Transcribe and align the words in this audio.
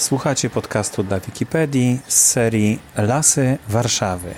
Słuchacie 0.00 0.50
podcastu 0.50 1.02
dla 1.02 1.20
Wikipedii 1.20 2.00
z 2.08 2.14
serii 2.14 2.78
Lasy 2.96 3.58
Warszawy. 3.68 4.34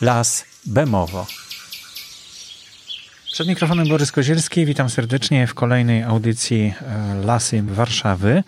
Las 0.00 0.44
Bemowo. 0.66 1.26
Przed 3.32 3.48
mikrofonem 3.48 3.88
Borys 3.88 4.12
Kozielski. 4.12 4.66
Witam 4.66 4.90
serdecznie 4.90 5.46
w 5.46 5.54
kolejnej 5.54 6.02
audycji 6.02 6.74
e, 6.82 7.14
Lasy 7.24 7.62
Warszawy. 7.62 8.44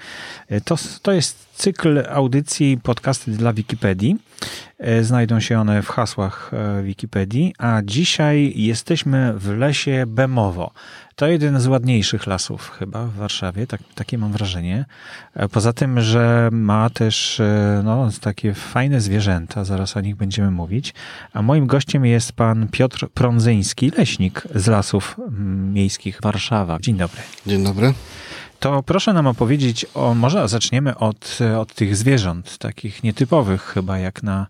E, 0.49 0.61
to, 0.61 0.77
to 1.03 1.13
jest 1.13 1.50
cykl 1.61 2.03
audycji 2.09 2.79
podcasty 2.83 3.31
dla 3.31 3.53
Wikipedii. 3.53 4.17
E, 4.79 5.05
znajdą 5.05 5.41
się 5.41 5.61
one 5.61 5.83
w 5.83 5.89
hasłach 5.89 6.51
Wikipedii, 6.83 7.55
a 7.59 7.81
dzisiaj 7.85 8.53
jesteśmy 8.57 9.33
w 9.37 9.49
lesie 9.57 10.05
Bemowo. 10.07 10.71
To 11.17 11.27
jeden 11.27 11.61
z 11.61 11.67
ładniejszych 11.67 12.27
lasów 12.27 12.71
chyba 12.79 13.07
w 13.07 13.15
Warszawie, 13.15 13.67
tak, 13.67 13.81
takie 13.95 14.19
mam 14.19 14.33
wrażenie. 14.33 14.85
Poza 15.53 15.73
tym, 15.73 16.01
że 16.01 16.49
ma 16.53 16.91
też 16.91 17.43
no, 17.85 18.09
takie 18.21 18.55
fajne 18.55 19.01
zwierzęta, 19.01 19.65
zaraz 19.65 19.97
o 19.97 20.01
nich 20.01 20.17
będziemy 20.17 20.51
mówić. 20.51 20.95
A 21.33 21.43
moim 21.43 21.67
gościem 21.67 22.07
jest 22.07 22.33
pan 22.33 22.69
Piotr 22.69 23.09
Prądzyński, 23.15 23.93
leśnik 23.99 24.43
z 24.55 24.67
Lasów 24.67 25.17
Miejskich 25.73 26.19
Warszawa. 26.23 26.79
Dzień 26.81 26.97
dobry. 26.97 27.21
Dzień 27.47 27.65
dobry. 27.65 27.95
To 28.61 28.83
proszę 28.83 29.13
nam 29.13 29.27
opowiedzieć 29.27 29.87
o, 29.95 30.15
może 30.15 30.49
zaczniemy 30.49 30.99
od, 30.99 31.39
od 31.59 31.75
tych 31.75 31.97
zwierząt, 31.97 32.59
takich 32.59 33.03
nietypowych 33.03 33.63
chyba 33.63 33.99
jak 33.99 34.23
na 34.23 34.47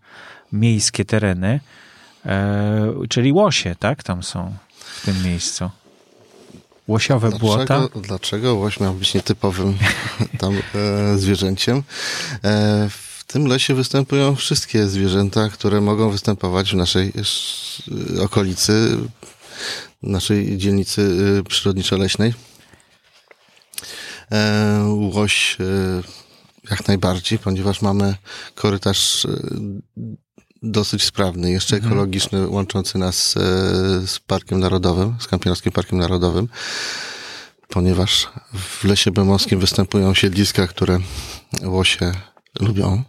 miejskie 0.52 1.04
tereny, 1.04 1.60
e, 2.26 2.92
czyli 3.08 3.32
łosie, 3.32 3.76
tak, 3.78 4.02
tam 4.02 4.22
są 4.22 4.54
w 4.78 5.04
tym 5.04 5.22
miejscu. 5.22 5.70
Łosiowe 6.88 7.28
dlaczego, 7.28 7.46
błota. 7.46 7.88
Dlaczego 8.00 8.54
łoś 8.54 8.80
miał 8.80 8.94
być 8.94 9.14
nietypowym 9.14 9.78
tam 10.40 10.54
e, 10.54 11.18
zwierzęciem? 11.18 11.82
E, 12.44 12.88
w 12.90 13.24
tym 13.26 13.46
lesie 13.46 13.74
występują 13.74 14.36
wszystkie 14.36 14.86
zwierzęta, 14.86 15.48
które 15.48 15.80
mogą 15.80 16.10
występować 16.10 16.72
w 16.72 16.76
naszej 16.76 17.12
okolicy, 18.22 18.96
naszej 20.02 20.58
dzielnicy 20.58 21.02
e, 21.38 21.42
przyrodniczo-leśnej. 21.42 22.32
E, 24.32 24.84
łoś 25.14 25.56
e, 25.60 25.64
jak 26.70 26.88
najbardziej, 26.88 27.38
ponieważ 27.38 27.82
mamy 27.82 28.16
korytarz 28.54 29.24
e, 29.24 29.28
dosyć 30.62 31.02
sprawny, 31.02 31.50
jeszcze 31.50 31.76
mhm. 31.76 31.92
ekologiczny, 31.92 32.48
łączący 32.48 32.98
nas 32.98 33.32
z 34.06 34.18
Parkiem 34.26 34.60
Narodowym, 34.60 35.16
z 35.20 35.26
Kampiańskim 35.26 35.72
Parkiem 35.72 35.98
Narodowym, 35.98 36.48
ponieważ 37.68 38.28
w 38.54 38.84
Lesie 38.84 39.10
Bemowskim 39.10 39.60
występują 39.60 40.14
siedliska, 40.14 40.66
które 40.66 40.98
łosie 41.62 42.12
lubią 42.60 43.02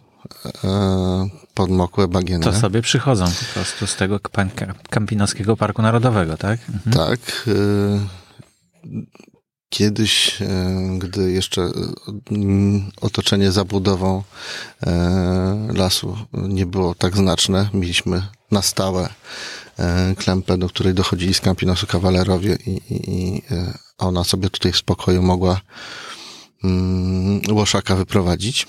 podmokłe, 1.54 2.08
bagienne. 2.08 2.44
To 2.44 2.60
sobie 2.60 2.82
przychodzą 2.82 3.24
po 3.24 3.54
prostu 3.54 3.86
z 3.86 3.96
tego 3.96 4.20
Kampinoskiego 4.90 5.56
Parku 5.56 5.82
Narodowego, 5.82 6.36
tak? 6.36 6.60
Mhm. 6.68 7.08
Tak. 7.08 7.44
Kiedyś, 9.72 10.42
e, 10.42 10.98
gdy 10.98 11.32
jeszcze 11.32 11.62
e, 11.62 11.70
otoczenie 13.00 13.52
zabudową 13.52 14.22
e, 14.82 15.68
lasu 15.74 16.16
nie 16.32 16.66
było 16.66 16.94
tak 16.94 17.16
znaczne, 17.16 17.70
mieliśmy 17.74 18.26
na 18.50 18.62
stałe 18.62 19.08
klępę, 20.16 20.58
do 20.58 20.68
której 20.68 20.94
dochodzili 20.94 21.34
z 21.34 21.40
Campinosu 21.40 21.86
kawalerowie 21.86 22.58
i, 22.66 22.80
i, 22.90 23.42
ona 23.98 24.24
sobie 24.24 24.50
tutaj 24.50 24.72
w 24.72 24.76
spokoju 24.76 25.22
mogła 25.22 25.60
mm, 26.64 27.40
łoszaka 27.50 27.96
wyprowadzić. 27.96 28.66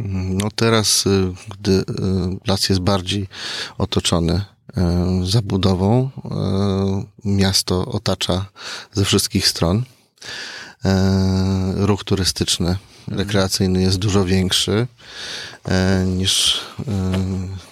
No 0.00 0.48
teraz, 0.56 1.04
gdy 1.48 1.84
las 2.46 2.68
jest 2.68 2.80
bardziej 2.80 3.28
otoczony 3.78 4.44
zabudową. 5.24 6.10
E, 6.24 7.04
miasto 7.24 7.86
otacza 7.86 8.46
ze 8.92 9.04
wszystkich 9.04 9.48
stron. 9.48 9.82
E, 10.84 11.72
ruch 11.76 12.04
turystyczny, 12.04 12.76
rekreacyjny 13.08 13.82
jest 13.82 13.98
dużo 13.98 14.24
większy 14.24 14.86
niż 16.06 16.60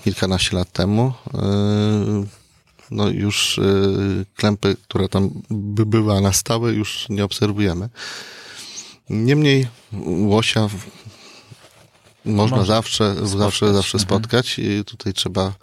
kilkanaście 0.05 0.57
lat 0.57 0.73
temu. 0.73 1.13
No 2.91 3.09
już 3.09 3.61
klępy, 4.37 4.77
która 4.83 5.09
tam 5.09 5.31
by 5.51 5.87
była 5.87 6.21
na 6.21 6.33
stałe, 6.33 6.73
już 6.73 7.07
nie 7.09 7.25
obserwujemy. 7.25 7.89
Niemniej 9.11 9.69
łosia 10.07 10.69
można, 12.25 12.57
można 12.57 12.75
zawsze, 12.75 13.13
spotkać. 13.15 13.39
zawsze, 13.39 13.73
zawsze 13.75 13.99
mhm. 13.99 14.09
spotkać 14.09 14.59
i 14.59 14.85
tutaj 14.85 15.13
trzeba 15.13 15.55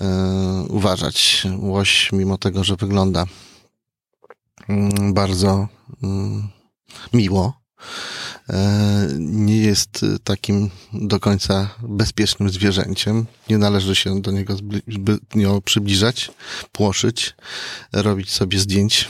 e, 0.00 0.66
uważać. 0.68 1.46
Łoś, 1.58 2.12
mimo 2.12 2.38
tego, 2.38 2.64
że 2.64 2.76
wygląda 2.76 3.24
mm, 4.68 5.14
bardzo 5.14 5.68
mm, 6.02 6.48
miło, 7.12 7.60
e, 8.50 9.08
nie 9.18 9.56
jest 9.56 10.04
takim 10.24 10.70
do 10.92 11.20
końca 11.20 11.68
bezpiecznym 11.82 12.50
zwierzęciem. 12.50 13.26
Nie 13.50 13.58
należy 13.58 13.94
się 13.96 14.20
do 14.20 14.30
niego 14.30 14.56
zbytnio 14.88 15.60
przybliżać, 15.60 16.30
płoszyć, 16.72 17.34
robić 17.92 18.32
sobie 18.32 18.58
zdjęć 18.58 19.08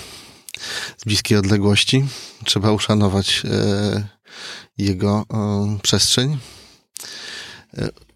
z 0.97 1.05
bliskiej 1.05 1.39
odległości. 1.39 2.05
Trzeba 2.45 2.73
uszanować 2.73 3.43
e, 3.45 4.09
jego 4.79 5.27
przestrzeń 5.83 6.39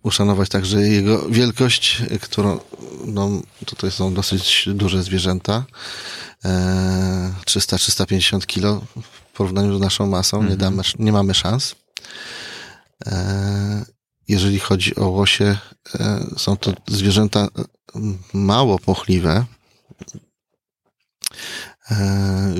uszanować 0.02 0.48
także 0.48 0.80
jego 0.80 1.28
wielkość, 1.28 2.02
którą, 2.20 2.60
no, 3.06 3.30
tutaj 3.66 3.90
są 3.90 4.14
dosyć 4.14 4.68
duże 4.74 5.02
zwierzęta, 5.02 5.64
300-350 7.46 8.36
e, 8.36 8.40
kilo 8.46 8.82
w 9.02 9.36
porównaniu 9.36 9.78
z 9.78 9.80
naszą 9.80 10.06
masą, 10.06 10.42
nie, 10.42 10.52
mhm. 10.52 10.58
damy, 10.58 10.82
nie 10.98 11.12
mamy 11.12 11.34
szans. 11.34 11.74
E, 13.06 13.84
jeżeli 14.28 14.58
chodzi 14.58 14.96
o 14.96 15.08
łosie, 15.08 15.58
są 16.36 16.56
to 16.56 16.72
zwierzęta 16.88 17.48
mało 18.32 18.78
pochliwe, 18.78 19.44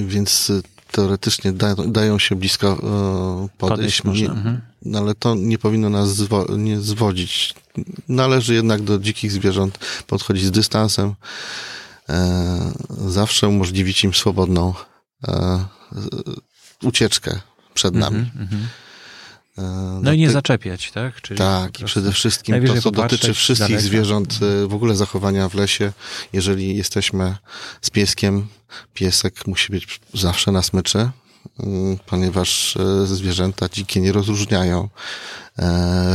więc 0.06 0.52
teoretycznie 0.92 1.52
da, 1.52 1.74
dają 1.74 2.18
się 2.18 2.36
blisko 2.36 2.68
e, 2.68 3.58
podejść, 3.58 4.02
podejść 4.02 4.22
nie, 4.22 4.30
mhm. 4.30 4.60
no, 4.82 4.98
ale 4.98 5.14
to 5.14 5.34
nie 5.34 5.58
powinno 5.58 5.90
nas 5.90 6.14
zwo, 6.14 6.46
nie 6.56 6.80
zwodzić. 6.80 7.54
Należy 8.08 8.54
jednak 8.54 8.82
do 8.82 8.98
dzikich 8.98 9.32
zwierząt 9.32 9.78
podchodzić 10.06 10.44
z 10.44 10.50
dystansem, 10.50 11.14
e, 12.08 12.72
zawsze 13.06 13.48
umożliwić 13.48 14.04
im 14.04 14.14
swobodną 14.14 14.74
e, 15.28 15.64
ucieczkę 16.82 17.40
przed 17.74 17.94
nami. 17.94 18.18
Mhm, 18.18 18.42
mhm. 18.42 18.62
E, 18.62 18.89
no, 19.56 20.00
no 20.00 20.12
i 20.12 20.18
nie 20.18 20.30
zaczepiać, 20.30 20.90
tak? 20.90 21.20
Czyli 21.20 21.38
tak, 21.38 21.80
i 21.80 21.84
przede 21.84 22.12
wszystkim 22.12 22.66
to, 22.66 22.82
co 22.82 22.90
dotyczy 22.90 23.34
wszystkich 23.34 23.80
zwierząt, 23.80 24.38
e, 24.42 24.66
w 24.66 24.74
ogóle 24.74 24.96
zachowania 24.96 25.48
w 25.48 25.54
lesie, 25.54 25.92
jeżeli 26.32 26.76
jesteśmy 26.76 27.36
z 27.82 27.90
pieskiem, 27.90 28.46
piesek 28.94 29.46
musi 29.46 29.72
być 29.72 30.00
zawsze 30.14 30.52
na 30.52 30.62
smyczy, 30.62 31.10
mm, 31.60 31.98
ponieważ 32.06 32.76
e, 32.76 33.06
zwierzęta 33.06 33.68
dzikie 33.68 34.00
nie 34.00 34.12
rozróżniają 34.12 34.88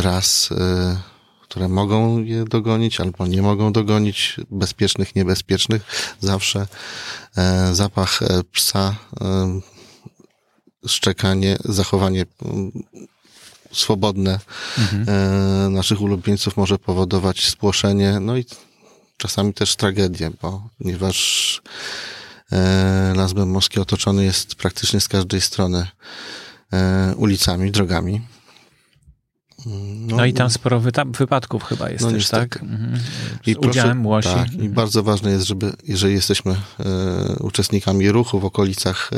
ras, 0.02 0.50
które 1.42 1.68
mogą 1.68 2.24
je 2.24 2.46
dogonić 2.46 3.00
albo 3.00 3.28
nie 3.28 3.42
mogą 3.42 3.74
dogonić, 3.74 4.36
bezpiecznych, 4.52 5.16
niebezpiecznych. 5.16 5.82
Zawsze 6.20 6.68
zapach 7.72 8.20
psa, 8.52 8.96
szczekanie, 10.88 11.58
zachowanie 11.66 12.26
swobodne 13.76 14.40
mhm. 14.78 15.06
e, 15.08 15.70
naszych 15.70 16.02
ulubieńców 16.02 16.58
może 16.58 16.80
powodować 16.80 17.46
spłoszenie, 17.46 18.20
no 18.20 18.38
i 18.38 18.46
czasami 19.18 19.54
też 19.54 19.76
tragedię, 19.76 20.32
bo 20.42 20.70
ponieważ 20.78 21.62
e, 22.52 23.14
Las 23.16 23.34
Bemowski 23.34 23.80
otoczony 23.80 24.24
jest 24.24 24.56
praktycznie 24.56 25.00
z 25.00 25.08
każdej 25.08 25.42
strony 25.42 25.88
e, 26.74 27.14
ulicami, 27.18 27.72
drogami. 27.72 28.22
No, 29.66 30.16
no, 30.16 30.26
i 30.26 30.34
tam 30.34 30.50
sporo 30.50 30.82
wypadków 31.08 31.64
chyba 31.64 31.90
jest 31.90 32.04
no 32.04 32.12
też, 32.12 32.30
tak? 32.30 32.64
Mhm. 32.64 33.00
Z 33.44 33.48
I 33.48 33.56
udziałem 33.56 34.04
proszę, 34.04 34.10
łosi. 34.10 34.30
Tak, 34.30 34.48
mhm. 34.48 34.64
I 34.64 34.70
bardzo 34.70 35.04
ważne 35.04 35.32
jest, 35.32 35.48
żeby, 35.48 35.74
jeżeli 35.84 36.14
jesteśmy 36.14 36.52
e, 36.52 36.56
uczestnikami 37.40 38.12
ruchu 38.12 38.40
w 38.40 38.46
okolicach 38.46 39.12
e, 39.14 39.18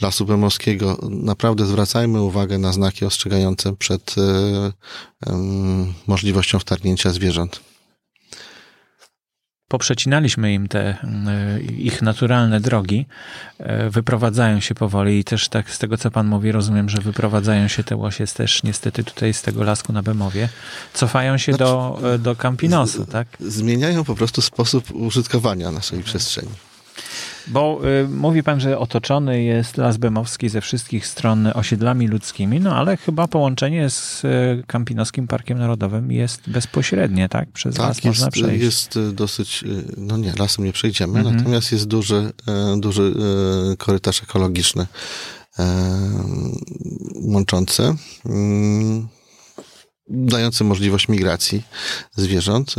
Lasu 0.00 0.26
Bemowskiego. 0.26 0.98
Naprawdę 1.10 1.66
zwracajmy 1.66 2.22
uwagę 2.22 2.58
na 2.58 2.72
znaki 2.72 3.04
ostrzegające 3.04 3.76
przed 3.76 4.14
e, 4.18 5.32
możliwością 6.06 6.58
wtargnięcia 6.58 7.10
zwierząt. 7.10 7.60
poprzecinaliśmy 9.72 10.52
im 10.52 10.68
te 10.68 10.96
ich 11.78 12.02
naturalne 12.02 12.60
drogi, 12.60 13.06
wyprowadzają 13.90 14.60
się 14.60 14.74
powoli 14.74 15.18
i 15.18 15.24
też 15.24 15.48
tak 15.48 15.70
z 15.70 15.78
tego, 15.78 15.96
co 15.96 16.10
pan 16.10 16.26
mówi, 16.26 16.52
rozumiem, 16.52 16.88
że 16.88 16.98
wyprowadzają 16.98 17.68
się 17.68 17.84
te 17.84 17.96
łosie 17.96 18.26
też 18.26 18.62
niestety 18.62 19.04
tutaj 19.04 19.34
z 19.34 19.42
tego 19.42 19.64
lasku 19.64 19.92
na 19.92 20.02
Bemowie, 20.02 20.48
cofają 20.94 21.38
się 21.38 21.52
znaczy, 21.52 21.64
do, 21.64 22.00
do 22.18 22.36
Campinosu, 22.36 23.06
tak? 23.06 23.28
Zmieniają 23.40 24.04
po 24.04 24.14
prostu 24.14 24.42
sposób 24.42 24.90
użytkowania 24.94 25.70
naszej 25.70 26.02
przestrzeni. 26.02 26.71
Bo 27.46 27.80
y, 28.04 28.08
mówi 28.08 28.42
pan, 28.42 28.60
że 28.60 28.78
otoczony 28.78 29.42
jest 29.42 29.76
Las 29.76 29.96
Bemowski 29.96 30.48
ze 30.48 30.60
wszystkich 30.60 31.06
stron 31.06 31.46
osiedlami 31.54 32.08
ludzkimi, 32.08 32.60
no 32.60 32.76
ale 32.76 32.96
chyba 32.96 33.28
połączenie 33.28 33.90
z 33.90 34.24
y, 34.24 34.64
Kampinoskim 34.66 35.26
Parkiem 35.26 35.58
Narodowym 35.58 36.12
jest 36.12 36.50
bezpośrednie, 36.50 37.28
tak? 37.28 37.50
Przez 37.50 37.74
tak, 37.74 37.86
las 37.86 37.96
jest, 37.96 38.06
można 38.06 38.30
przejść. 38.30 38.64
jest 38.64 38.96
y, 38.96 39.12
dosyć, 39.12 39.62
y, 39.62 39.84
no 39.96 40.16
nie, 40.16 40.32
lasem 40.38 40.64
nie 40.64 40.72
przejdziemy, 40.72 41.18
mhm. 41.18 41.36
natomiast 41.36 41.72
jest 41.72 41.86
duży, 41.86 42.32
e, 42.48 42.80
duży 42.80 43.14
korytarz 43.78 44.22
ekologiczny 44.22 44.86
łączący 47.14 47.94
dający 50.08 50.64
możliwość 50.64 51.08
migracji 51.08 51.62
zwierząt 52.16 52.74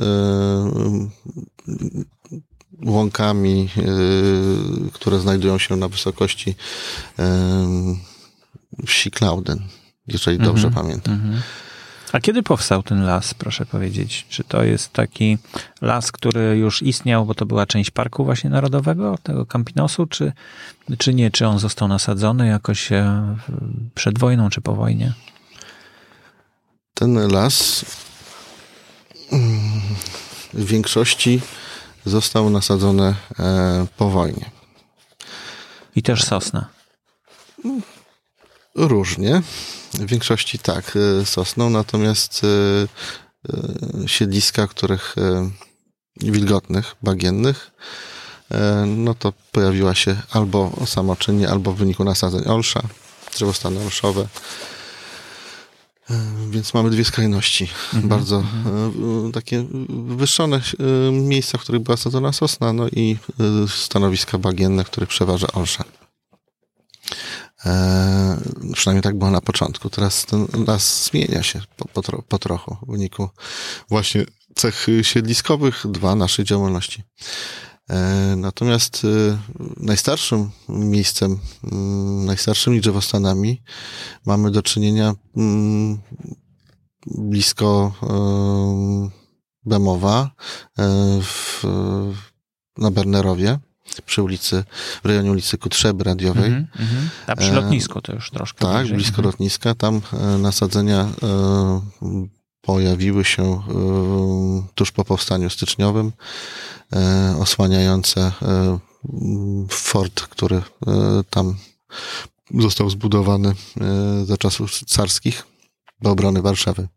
łąkami, 2.85 3.69
y, 3.77 4.91
które 4.93 5.19
znajdują 5.19 5.57
się 5.57 5.75
na 5.75 5.87
wysokości 5.87 6.55
wsi 8.85 9.11
Klauden, 9.11 9.59
jeżeli 10.07 10.37
mm 10.37 10.47
-hmm, 10.47 10.53
dobrze 10.53 10.71
pamiętam. 10.71 11.13
Mm 11.13 11.31
-hmm. 11.31 11.41
A 12.13 12.19
kiedy 12.19 12.43
powstał 12.43 12.83
ten 12.83 13.05
las, 13.05 13.33
proszę 13.33 13.65
powiedzieć? 13.65 14.25
Czy 14.29 14.43
to 14.43 14.63
jest 14.63 14.93
taki 14.93 15.37
las, 15.81 16.11
który 16.11 16.57
już 16.57 16.81
istniał, 16.81 17.25
bo 17.25 17.35
to 17.35 17.45
była 17.45 17.65
część 17.65 17.91
parku 17.91 18.25
właśnie 18.25 18.49
narodowego, 18.49 19.17
tego 19.23 19.45
Campinosu, 19.45 20.07
czy, 20.07 20.31
czy 20.97 21.13
nie? 21.13 21.31
Czy 21.31 21.47
on 21.47 21.59
został 21.59 21.87
nasadzony 21.87 22.47
jakoś 22.47 22.91
e, 22.91 23.35
przed 23.95 24.19
wojną, 24.19 24.49
czy 24.49 24.61
po 24.61 24.75
wojnie? 24.75 25.13
Ten 26.93 27.31
las 27.31 27.85
mm, 29.31 29.81
w 30.53 30.65
większości 30.65 31.41
został 32.05 32.49
nasadzony 32.49 33.15
e, 33.39 33.85
po 33.97 34.09
wojnie. 34.09 34.51
I 35.95 36.03
też 36.03 36.23
sosna? 36.23 36.69
Różnie. 38.75 39.41
W 39.93 40.05
większości 40.05 40.59
tak, 40.59 40.97
e, 41.21 41.25
sosną, 41.25 41.69
natomiast 41.69 42.41
e, 42.43 44.07
siedliska, 44.07 44.67
których 44.67 45.15
wilgotnych, 46.15 46.95
bagiennych, 47.01 47.71
no 48.87 49.13
to 49.13 49.33
pojawiła 49.51 49.95
się 49.95 50.21
albo 50.31 50.71
samoczynnie, 50.85 51.49
albo 51.49 51.73
w 51.73 51.77
wyniku 51.77 52.03
nasadzeń 52.03 52.45
olsza, 52.45 52.81
drzewostany 53.35 53.79
olszowe, 53.79 54.27
więc 56.49 56.73
mamy 56.73 56.89
dwie 56.89 57.05
skrajności. 57.05 57.69
Mhm, 57.93 58.07
Bardzo 58.09 58.37
mhm. 58.37 59.31
takie 59.31 59.65
wywyższone 59.89 60.57
e, 60.57 61.11
miejsca, 61.11 61.57
w 61.57 61.61
których 61.61 61.81
była 61.81 61.97
sadzona 61.97 62.33
sosna, 62.33 62.73
no 62.73 62.87
i 62.87 63.17
stanowiska 63.67 64.37
bagienne, 64.37 64.83
w 64.83 64.89
których 64.89 65.09
przeważa 65.09 65.47
olsza. 65.47 65.83
E, 67.65 68.37
przynajmniej 68.73 69.03
tak 69.03 69.17
było 69.17 69.31
na 69.31 69.41
początku. 69.41 69.89
Teraz 69.89 70.25
ten 70.25 70.47
las 70.67 71.05
zmienia 71.05 71.43
się 71.43 71.61
po, 71.77 71.85
po, 71.85 72.21
po 72.21 72.39
trochu 72.39 72.77
w 72.87 72.91
wyniku 72.91 73.29
właśnie 73.89 74.25
cech 74.55 74.87
siedliskowych, 75.01 75.83
dwa 75.85 76.15
naszej 76.15 76.45
działalności. 76.45 77.03
E, 77.89 78.35
natomiast 78.35 79.01
e, 79.05 79.37
najstarszym 79.77 80.49
miejscem, 80.69 81.39
mm, 81.71 82.25
najstarszymi 82.25 82.81
drzewostanami 82.81 83.61
mamy 84.25 84.51
do 84.51 84.61
czynienia 84.61 85.13
mm, 85.37 85.97
blisko 87.07 87.93
e, 88.03 89.23
Bemowa 89.65 90.31
w, 91.21 91.63
na 92.77 92.91
Bernerowie 92.91 93.59
przy 94.05 94.23
ulicy, 94.23 94.63
w 95.03 95.05
rejonie 95.05 95.31
ulicy 95.31 95.57
Kutrzeby 95.57 96.03
Radiowej. 96.03 96.45
Mm 96.45 96.65
-hmm, 96.65 97.07
A 97.27 97.35
przy 97.35 97.51
lotnisku 97.51 98.01
to 98.01 98.13
już 98.13 98.31
troszkę 98.31 98.59
Tak, 98.59 98.77
bliżej. 98.77 98.97
blisko 98.97 99.21
-hmm. 99.21 99.25
lotniska. 99.25 99.75
Tam 99.75 100.01
nasadzenia 100.39 101.07
pojawiły 102.61 103.25
się 103.25 103.61
tuż 104.75 104.91
po 104.91 105.05
powstaniu 105.05 105.49
styczniowym. 105.49 106.11
E, 106.95 107.35
osłaniające 107.39 108.21
e, 108.21 108.79
fort, 109.69 110.21
który 110.21 110.55
e, 110.55 110.63
tam 111.29 111.57
został 112.59 112.89
zbudowany 112.89 113.55
za 114.25 114.37
czasów 114.37 114.71
carskich 114.85 115.43
do 116.01 116.11
obrony 116.11 116.41
Warszawy. 116.41 116.87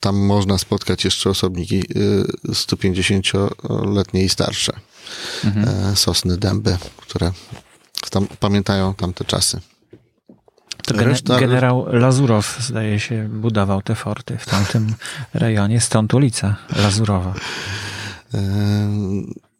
Tam 0.00 0.16
można 0.16 0.58
spotkać 0.58 1.04
jeszcze 1.04 1.30
osobniki 1.30 1.82
150-letnie 2.48 4.24
i 4.24 4.28
starsze. 4.28 4.72
Mhm. 5.44 5.96
Sosny, 5.96 6.36
dęby, 6.36 6.78
które 6.96 7.32
tam, 8.10 8.26
pamiętają 8.40 8.94
tamte 8.94 9.24
czasy. 9.24 9.60
To 10.82 10.94
Reszta... 10.94 11.40
generał 11.40 11.86
Lazurow, 11.92 12.58
zdaje 12.60 13.00
się, 13.00 13.28
budował 13.28 13.82
te 13.82 13.94
forty 13.94 14.38
w 14.38 14.46
tamtym 14.46 14.94
rejonie, 15.34 15.80
stąd 15.80 16.14
ulica 16.14 16.56
Lazurowa. 16.76 17.34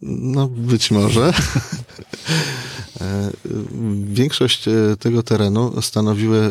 No, 0.02 0.48
być 0.48 0.90
może. 0.90 1.32
Większość 4.04 4.68
e, 4.68 4.72
tego 4.98 5.22
terenu 5.22 5.82
stanowiły 5.82 6.38
e, 6.38 6.50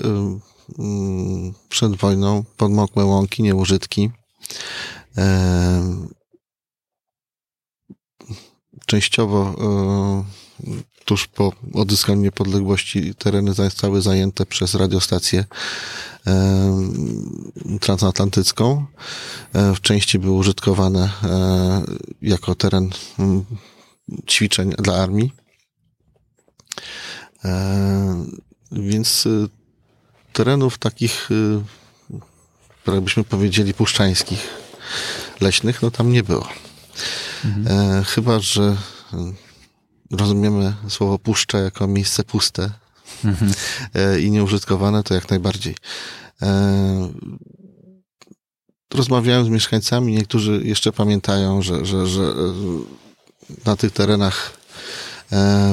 mm, 0.80 1.54
przed 1.70 1.96
wojną 1.96 2.44
podmokłe 2.58 3.06
łąki, 3.06 3.44
nieużytki. 3.44 4.12
Częściowo 8.86 9.56
e, 9.62 10.41
tuż 11.06 11.28
po 11.28 11.54
odzyskaniu 11.74 12.22
niepodległości 12.22 13.16
tereny 13.16 13.54
zostały 13.54 14.02
zajęte 14.02 14.46
przez 14.46 14.76
radiostację 14.76 15.46
transatlantycką. 17.82 18.86
E, 19.54 19.76
w 19.76 19.82
części 19.82 20.20
były 20.20 20.36
użytkowane 20.36 21.10
e, 21.24 21.82
jako 22.22 22.56
teren 22.56 22.90
ćwiczeń 24.30 24.74
dla 24.78 24.96
armii. 24.96 25.34
E, 27.46 28.26
więc 28.72 29.28
terenów 30.34 30.78
takich, 30.78 31.30
jakbyśmy 32.88 33.24
powiedzieli, 33.24 33.74
puszczańskich, 33.74 34.48
leśnych, 35.42 35.82
no 35.82 35.92
tam 35.92 36.12
nie 36.12 36.24
było. 36.24 36.48
Mhm. 37.46 38.04
Chyba, 38.04 38.40
że 38.40 38.78
rozumiemy 40.12 40.74
słowo 40.88 41.20
puszcza 41.20 41.60
jako 41.60 41.88
miejsce 41.88 42.24
puste 42.24 42.72
mhm. 43.26 43.52
i 44.22 44.32
nieużytkowane, 44.32 45.04
to 45.04 45.14
jak 45.14 45.30
najbardziej. 45.30 45.76
E, 46.42 47.12
rozmawiałem 48.94 49.46
z 49.46 49.50
mieszkańcami, 49.50 50.14
niektórzy 50.14 50.62
jeszcze 50.64 50.92
pamiętają, 50.92 51.62
że, 51.62 51.86
że, 51.86 52.08
że 52.08 52.24
e, 52.24 52.34
na 53.66 53.76
tych 53.76 53.92
terenach 53.92 54.62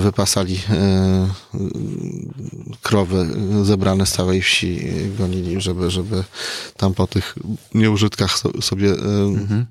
wypasali 0.00 0.60
krowy 2.82 3.26
zebrane 3.62 4.06
z 4.06 4.12
całej 4.12 4.42
wsi, 4.42 4.80
gonili, 5.18 5.60
żeby, 5.60 5.90
żeby 5.90 6.24
tam 6.76 6.94
po 6.94 7.06
tych 7.06 7.34
nieużytkach 7.74 8.38
sobie 8.60 8.90
mhm. 8.90 9.66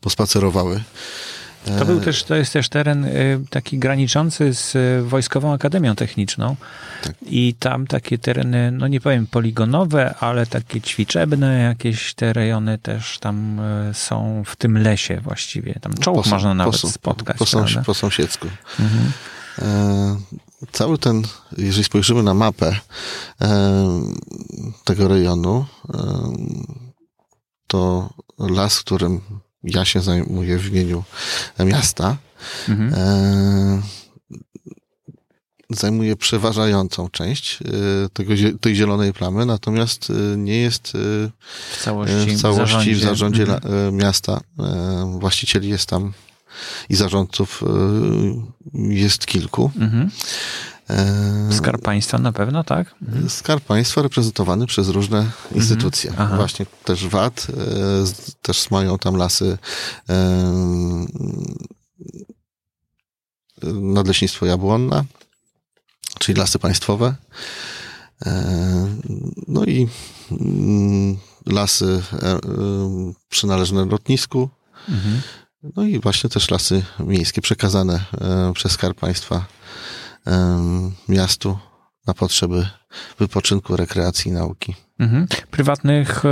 pospacerowały. 0.00 0.82
To 1.78 1.84
był 1.84 2.00
też, 2.00 2.24
to 2.24 2.34
jest 2.34 2.52
też 2.52 2.68
teren 2.68 3.04
y, 3.04 3.40
taki 3.50 3.78
graniczący 3.78 4.54
z 4.54 4.74
y, 4.74 5.02
Wojskową 5.02 5.52
Akademią 5.52 5.94
Techniczną. 5.94 6.56
Tak. 7.02 7.14
I 7.26 7.54
tam 7.54 7.86
takie 7.86 8.18
tereny, 8.18 8.70
no 8.70 8.88
nie 8.88 9.00
powiem 9.00 9.26
poligonowe, 9.26 10.14
ale 10.20 10.46
takie 10.46 10.80
ćwiczebne, 10.80 11.58
jakieś 11.58 12.14
te 12.14 12.32
rejony 12.32 12.78
też 12.78 13.18
tam 13.18 13.60
y, 13.90 13.94
są 13.94 14.42
w 14.46 14.56
tym 14.56 14.78
lesie 14.78 15.20
właściwie. 15.20 15.74
Tam 15.80 15.94
czołg 15.94 16.24
po, 16.24 16.30
można 16.30 16.54
nawet 16.54 16.80
po, 16.80 16.88
spotkać. 16.88 17.36
Po, 17.36 17.44
po, 17.44 17.84
po 17.86 17.94
sąsiedzku. 17.94 18.48
Mhm. 18.80 19.12
E, 19.62 20.16
cały 20.72 20.98
ten, 20.98 21.22
jeżeli 21.58 21.84
spojrzymy 21.84 22.22
na 22.22 22.34
mapę 22.34 22.76
e, 23.40 23.84
tego 24.84 25.08
rejonu, 25.08 25.64
e, 25.94 25.98
to 27.66 28.10
las, 28.38 28.80
którym 28.80 29.20
ja 29.64 29.84
się 29.84 30.00
zajmuję 30.00 30.58
w 30.58 30.66
imieniu 30.66 31.04
miasta, 31.58 32.16
mhm. 32.68 32.94
e, 32.94 33.82
zajmuje 35.70 36.16
przeważającą 36.16 37.10
część 37.10 37.58
tego, 38.12 38.34
tej 38.60 38.76
zielonej 38.76 39.12
plamy, 39.12 39.46
natomiast 39.46 40.12
nie 40.36 40.56
jest 40.56 40.92
w 41.72 41.82
całości, 41.82 42.36
w, 42.36 42.40
całości 42.40 42.66
zarządzie. 42.66 42.94
w 42.94 43.00
zarządzie 43.00 43.42
mhm. 43.42 43.96
miasta. 43.96 44.40
Właścicieli 45.18 45.68
jest 45.68 45.88
tam 45.88 46.12
i 46.88 46.94
zarządców 46.94 47.62
jest 48.74 49.26
kilku. 49.26 49.70
Mhm. 49.76 50.10
Skarb 51.50 51.82
Państwa 51.82 52.18
na 52.18 52.32
pewno, 52.32 52.64
tak? 52.64 52.94
Mhm. 53.02 53.30
Skarb 53.30 53.64
Państwa 53.64 54.02
reprezentowany 54.02 54.66
przez 54.66 54.88
różne 54.88 55.18
mhm. 55.18 55.56
instytucje. 55.56 56.10
Mhm. 56.10 56.36
Właśnie 56.36 56.66
też 56.84 57.08
VAT, 57.08 57.46
też 58.42 58.70
mają 58.70 58.98
tam 58.98 59.16
lasy 59.16 59.58
Nadleśnictwo 63.72 64.46
Jabłonna, 64.46 65.04
czyli 66.18 66.38
lasy 66.38 66.58
państwowe. 66.58 67.14
E, 68.26 68.96
no 69.48 69.64
i 69.64 69.88
mm, 70.30 71.18
lasy 71.46 72.02
e, 72.12 72.16
e, 72.26 72.40
przynależne 73.28 73.84
lotnisku. 73.84 74.48
Mhm. 74.88 75.20
No 75.76 75.84
i 75.84 76.00
właśnie 76.00 76.30
też 76.30 76.50
lasy 76.50 76.82
miejskie 77.00 77.40
przekazane 77.40 78.04
przez 78.54 78.72
Skarb 78.72 79.00
Państwa 79.00 79.46
miastu 81.08 81.58
na 82.06 82.14
potrzeby 82.14 82.66
wypoczynku, 83.18 83.76
rekreacji 83.76 84.30
i 84.30 84.34
nauki. 84.34 84.74
Mhm. 84.98 85.26
Prywatnych 85.50 86.22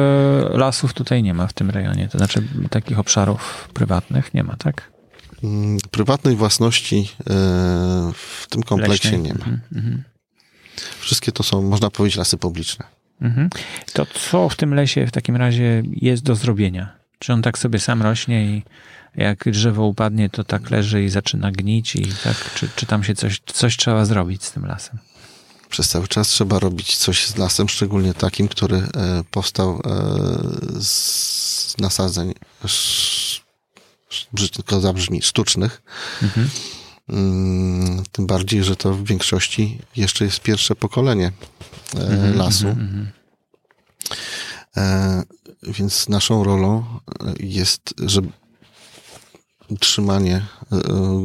lasów 0.51 0.95
tutaj 0.95 1.23
nie 1.23 1.35
ma 1.35 1.47
w 1.47 1.53
tym 1.53 1.71
rejonie, 1.71 2.09
to 2.09 2.19
znaczy 2.19 2.49
takich 2.71 2.99
obszarów 2.99 3.69
prywatnych 3.75 4.35
nie 4.35 4.45
ma, 4.45 4.57
tak? 4.57 4.93
Mm, 5.45 5.79
prywatnej 5.91 6.37
własności 6.37 7.09
e, 7.21 7.25
w 8.15 8.47
tym 8.51 8.63
kompleksie 8.63 9.09
Leśnej. 9.09 9.21
nie 9.21 9.35
ma. 9.35 9.45
Mhm, 9.45 9.61
mhm. 9.75 10.03
Wszystkie 10.99 11.33
to 11.33 11.43
są, 11.43 11.63
można 11.63 11.91
powiedzieć, 11.91 12.19
lasy 12.19 12.37
publiczne. 12.37 12.85
Mhm. 13.21 13.51
To 13.93 14.07
co 14.07 14.49
w 14.49 14.57
tym 14.57 14.75
lesie 14.75 15.07
w 15.07 15.11
takim 15.11 15.37
razie 15.37 15.83
jest 15.93 16.23
do 16.23 16.35
zrobienia? 16.35 17.02
Czy 17.23 17.33
on 17.33 17.43
tak 17.43 17.59
sobie 17.59 17.79
sam 17.79 18.03
rośnie 18.03 18.45
i 18.45 18.63
jak 19.17 19.45
drzewo 19.51 19.87
upadnie, 19.87 20.31
to 20.31 20.45
tak 20.45 20.71
leży 20.71 21.05
i 21.05 21.09
zaczyna 21.09 21.53
gnić 21.53 21.97
i 21.97 22.13
tak, 22.25 22.55
czy, 22.55 22.69
czy 22.77 22.87
tam 22.87 23.05
się 23.05 23.15
coś, 23.15 23.41
coś 23.47 23.77
trzeba 23.77 24.05
zrobić 24.05 24.45
z 24.45 24.53
tym 24.53 24.67
lasem? 24.67 24.99
Przez 25.69 25.89
cały 25.89 26.09
czas 26.09 26.29
trzeba 26.29 26.59
robić 26.59 26.97
coś 26.97 27.27
z 27.27 27.37
lasem, 27.37 27.69
szczególnie 27.69 28.15
takim, 28.15 28.49
który 28.49 28.77
e, 28.77 28.89
powstał 29.31 29.71
e, 29.71 29.81
z 30.81 31.75
nasadzeń 31.79 32.35
brzydko 34.33 34.81
zabrzmi, 34.81 35.23
sztucznych. 35.23 35.83
Mhm. 36.23 36.49
Tym 38.13 38.27
bardziej, 38.27 38.65
że 38.65 38.77
to 38.77 38.95
w 38.95 39.05
większości 39.05 39.79
jeszcze 39.97 40.25
jest 40.25 40.41
pierwsze 40.41 40.75
pokolenie 40.75 41.33
e, 41.97 42.01
mhm, 42.01 42.37
lasu. 42.37 42.69
Mhm, 42.69 42.89
mhm. 42.89 43.13
Więc 45.63 46.09
naszą 46.09 46.45
rolą 46.45 46.85
e, 46.85 47.33
jest, 47.41 47.95
żeby 47.99 48.29
utrzymanie 49.69 50.47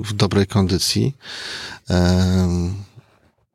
w 0.04 0.14
dobrej 0.14 0.48
kondycji, 0.48 1.16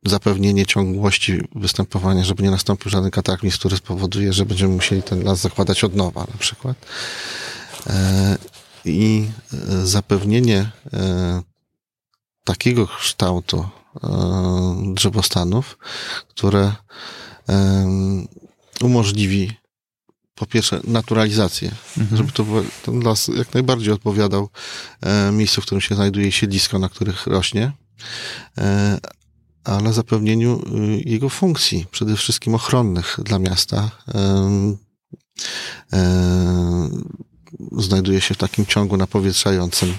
zapewnienie 0.07 0.67
ciągłości 0.67 1.41
występowania, 1.55 2.25
żeby 2.25 2.43
nie 2.43 2.51
nastąpił 2.51 2.91
żaden 2.91 3.11
kataklizm, 3.11 3.59
który 3.59 3.77
spowoduje, 3.77 4.33
że 4.33 4.47
będziemy 4.47 4.75
musieli 4.75 5.03
ten 5.03 5.25
las 5.25 5.41
zakładać 5.41 5.85
od 5.85 5.97
nowa 5.97 6.21
na 6.21 6.39
przykład. 6.39 6.77
I 8.85 9.29
e, 9.53 9.87
zapewnienie 9.87 10.71
e, 10.93 11.43
takiego 12.45 12.87
kształtu 12.87 13.69
e, 14.05 14.09
drzewostanów, 14.95 15.79
które 16.29 16.73
umożliwi 18.81 19.57
po 20.43 20.47
pierwsze 20.47 20.81
naturalizację, 20.85 21.73
mhm. 21.99 22.17
żeby 22.17 22.33
to 22.33 22.45
ten 22.85 23.01
las 23.01 23.29
jak 23.29 23.55
najbardziej 23.55 23.93
odpowiadał 23.93 24.49
miejscu, 25.33 25.61
w 25.61 25.65
którym 25.65 25.81
się 25.81 25.95
znajduje 25.95 26.33
siedlisko, 26.33 26.79
na 26.79 26.89
których 26.89 27.27
rośnie, 27.27 27.73
ale 29.65 29.93
zapewnieniu 29.93 30.63
jego 31.05 31.29
funkcji, 31.29 31.87
przede 31.91 32.17
wszystkim 32.17 32.55
ochronnych 32.55 33.19
dla 33.25 33.39
miasta 33.39 33.91
znajduje 37.73 38.21
się 38.21 38.35
w 38.35 38.39
takim 38.39 38.67
ciągu 38.67 38.97
napowietrzającym 38.97 39.95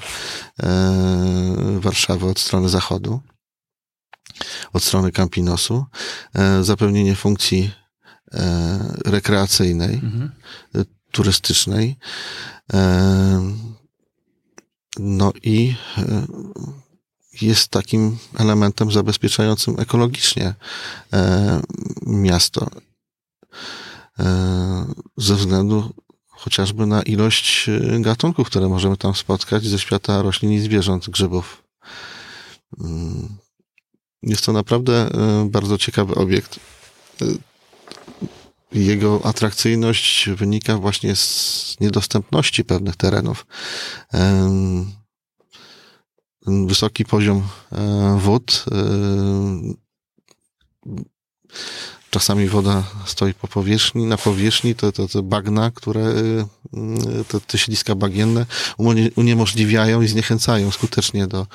e, 0.64 1.80
Warszawy 1.80 2.26
od 2.26 2.40
strony 2.40 2.70
zachodu, 2.70 3.20
od 4.74 4.84
strony 4.84 5.12
Campinosu. 5.12 5.86
E, 6.36 6.64
zapewnienie 6.64 7.16
funkcji 7.16 7.72
e, 7.72 7.83
rekreacyjnej, 9.06 9.94
mhm. 9.94 10.32
turystycznej. 11.12 11.96
No 15.00 15.34
i 15.44 15.76
jest 17.42 17.68
takim 17.68 18.18
elementem 18.38 18.92
zabezpieczającym 18.92 19.80
ekologicznie 19.80 20.54
miasto. 22.06 22.70
Ze 25.18 25.36
względu 25.36 25.94
chociażby 26.44 26.86
na 26.86 27.02
ilość 27.02 27.70
e, 27.70 28.00
gatunków, 28.00 28.48
które 28.48 28.70
możemy 28.70 28.98
tam 28.98 29.16
spotkać 29.16 29.64
ze 29.64 29.80
świata 29.80 30.22
roślin 30.22 30.52
i 30.52 30.60
zwierząt, 30.60 31.10
grzybów. 31.10 31.64
Mm. 32.80 33.30
Jest 34.24 34.46
to 34.46 34.54
naprawdę 34.54 34.94
e, 34.94 35.50
bardzo 35.50 35.78
ciekawy 35.78 36.16
obiekt. 36.16 36.60
E, 38.76 38.80
jego 38.80 39.26
atrakcyjność 39.26 40.30
wynika 40.30 40.78
właśnie 40.78 41.16
z 41.16 41.76
niedostępności 41.80 42.64
pewnych 42.64 42.96
terenów. 42.96 43.46
Wysoki 46.48 47.06
poziom 47.06 47.48
wód 48.18 48.66
Czasami 52.14 52.48
woda 52.48 52.84
stoi 53.06 53.34
po 53.34 53.48
powierzchni, 53.48 54.06
na 54.06 54.18
powierzchni 54.18 54.76
to, 54.76 54.92
to, 54.92 55.08
to 55.08 55.24
bagna, 55.24 55.72
które, 55.72 56.02
y, 56.02 56.46
te, 57.28 57.40
te 57.40 57.58
śliska 57.58 57.96
bagienne 57.96 58.46
uniemożliwiają 59.16 60.02
i 60.02 60.08
zniechęcają 60.08 60.72
skutecznie 60.72 61.28
do 61.28 61.48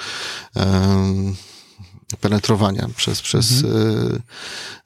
um, 0.55 1.37
penetrowania 2.17 2.89
przez, 2.97 3.23
przez 3.23 3.65
mhm. 3.65 4.23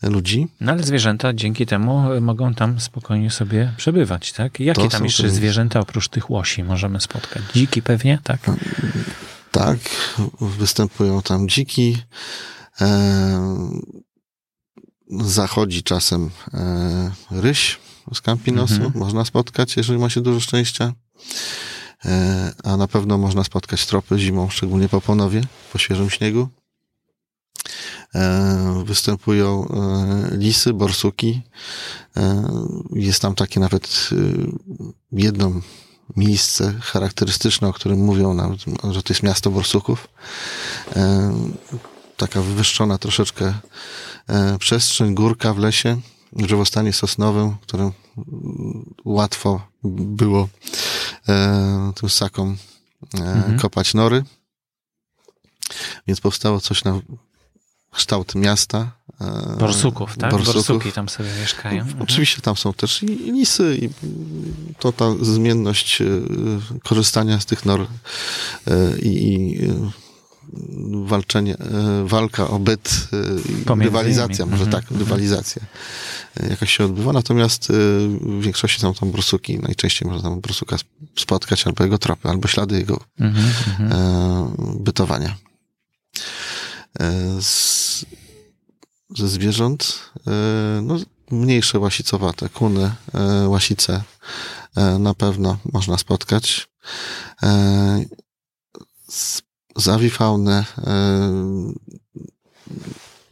Y, 0.04 0.10
ludzi. 0.10 0.48
No 0.60 0.72
ale 0.72 0.82
zwierzęta 0.82 1.32
dzięki 1.32 1.66
temu 1.66 2.20
mogą 2.20 2.54
tam 2.54 2.80
spokojnie 2.80 3.30
sobie 3.30 3.72
przebywać, 3.76 4.32
tak? 4.32 4.60
Jakie 4.60 4.82
to 4.82 4.88
tam 4.88 5.04
jeszcze 5.04 5.30
zwierzęta 5.30 5.80
oprócz 5.80 6.08
tych 6.08 6.30
łosi 6.30 6.64
możemy 6.64 7.00
spotkać? 7.00 7.42
Dziki 7.54 7.82
pewnie, 7.82 8.18
tak? 8.24 8.40
Tak, 9.50 9.78
występują 10.40 11.22
tam 11.22 11.48
dziki 11.48 11.96
zachodzi 15.20 15.82
czasem 15.82 16.30
e, 16.54 17.10
ryś 17.30 17.78
z 18.14 18.20
Campinosu. 18.20 18.74
Mhm. 18.74 18.92
Można 18.94 19.24
spotkać, 19.24 19.76
jeżeli 19.76 19.98
ma 19.98 20.10
się 20.10 20.20
dużo 20.20 20.40
szczęścia. 20.40 20.92
E, 22.04 22.52
a 22.64 22.76
na 22.76 22.88
pewno 22.88 23.18
można 23.18 23.44
spotkać 23.44 23.86
tropy 23.86 24.18
zimą, 24.18 24.50
szczególnie 24.50 24.88
po 24.88 25.00
Ponowie, 25.00 25.42
po 25.72 25.78
świeżym 25.78 26.10
śniegu. 26.10 26.48
E, 28.14 28.82
występują 28.86 29.68
e, 29.68 30.36
lisy, 30.36 30.72
borsuki. 30.72 31.42
E, 32.16 32.44
jest 32.92 33.22
tam 33.22 33.34
takie 33.34 33.60
nawet 33.60 34.10
jedno 35.12 35.52
miejsce 36.16 36.74
charakterystyczne, 36.82 37.68
o 37.68 37.72
którym 37.72 37.98
mówią 37.98 38.34
nam, 38.34 38.56
że 38.90 39.02
to 39.02 39.12
jest 39.12 39.22
miasto 39.22 39.50
borsuków. 39.50 40.08
Taka 42.16 42.42
wywyższona 42.42 42.98
troszeczkę 42.98 43.54
przestrzeń, 44.58 45.14
górka 45.14 45.54
w 45.54 45.58
lesie, 45.58 46.00
drzewostanie 46.32 46.92
sosnowym, 46.92 47.56
którym 47.62 47.92
łatwo 49.04 49.66
było 49.84 50.48
tym 51.94 52.08
ssakom 52.08 52.56
mhm. 53.14 53.58
kopać 53.58 53.94
nory. 53.94 54.24
Więc 56.06 56.20
powstało 56.20 56.60
coś 56.60 56.84
na 56.84 57.00
kształt 57.92 58.34
miasta. 58.34 58.92
Borsuków, 59.58 60.16
tak? 60.16 60.30
Borsuków. 60.30 60.54
Borsuki 60.54 60.92
tam 60.92 61.08
sobie 61.08 61.28
mieszkają. 61.40 61.82
Mhm. 61.82 62.02
Oczywiście 62.02 62.40
tam 62.40 62.56
są 62.56 62.72
też 62.72 63.02
i 63.02 63.06
lisy, 63.06 63.78
i 63.82 63.88
to 64.78 64.92
ta 64.92 65.04
zmienność 65.20 66.02
korzystania 66.82 67.40
z 67.40 67.46
tych 67.46 67.64
nor 67.64 67.86
i 69.02 69.58
walczenie, 71.04 71.56
e, 71.58 72.04
walka 72.06 72.48
o 72.48 72.58
byt, 72.58 73.08
e, 73.68 73.74
rywalizacja, 73.74 74.46
może 74.46 74.64
mhm. 74.64 74.82
tak, 74.82 74.98
rywalizacja 74.98 75.62
e, 76.40 76.48
jakaś 76.48 76.76
się 76.76 76.84
odbywa, 76.84 77.12
natomiast 77.12 77.68
w 78.20 78.40
większości 78.40 78.80
są 78.80 78.94
tam 78.94 79.10
brusuki, 79.10 79.58
najczęściej 79.58 80.08
można 80.08 80.30
tam 80.30 80.40
brusuka 80.40 80.76
spotkać, 81.18 81.66
albo 81.66 81.84
jego 81.84 81.98
tropy, 81.98 82.28
albo 82.28 82.48
ślady 82.48 82.78
jego 82.78 83.00
mhm, 83.20 83.46
mhm. 83.80 84.84
bytowania. 84.84 85.36
Z, 87.40 88.04
ze 89.16 89.28
zwierząt, 89.28 90.10
no, 90.82 90.96
mniejsze 91.30 91.78
łasicowate, 91.78 92.48
kuny, 92.48 92.94
łasice 93.46 94.02
na 94.98 95.14
pewno 95.14 95.58
można 95.72 95.98
spotkać. 95.98 96.68
Z, 99.08 99.42
z 99.76 99.88
awifaunę, 99.88 100.64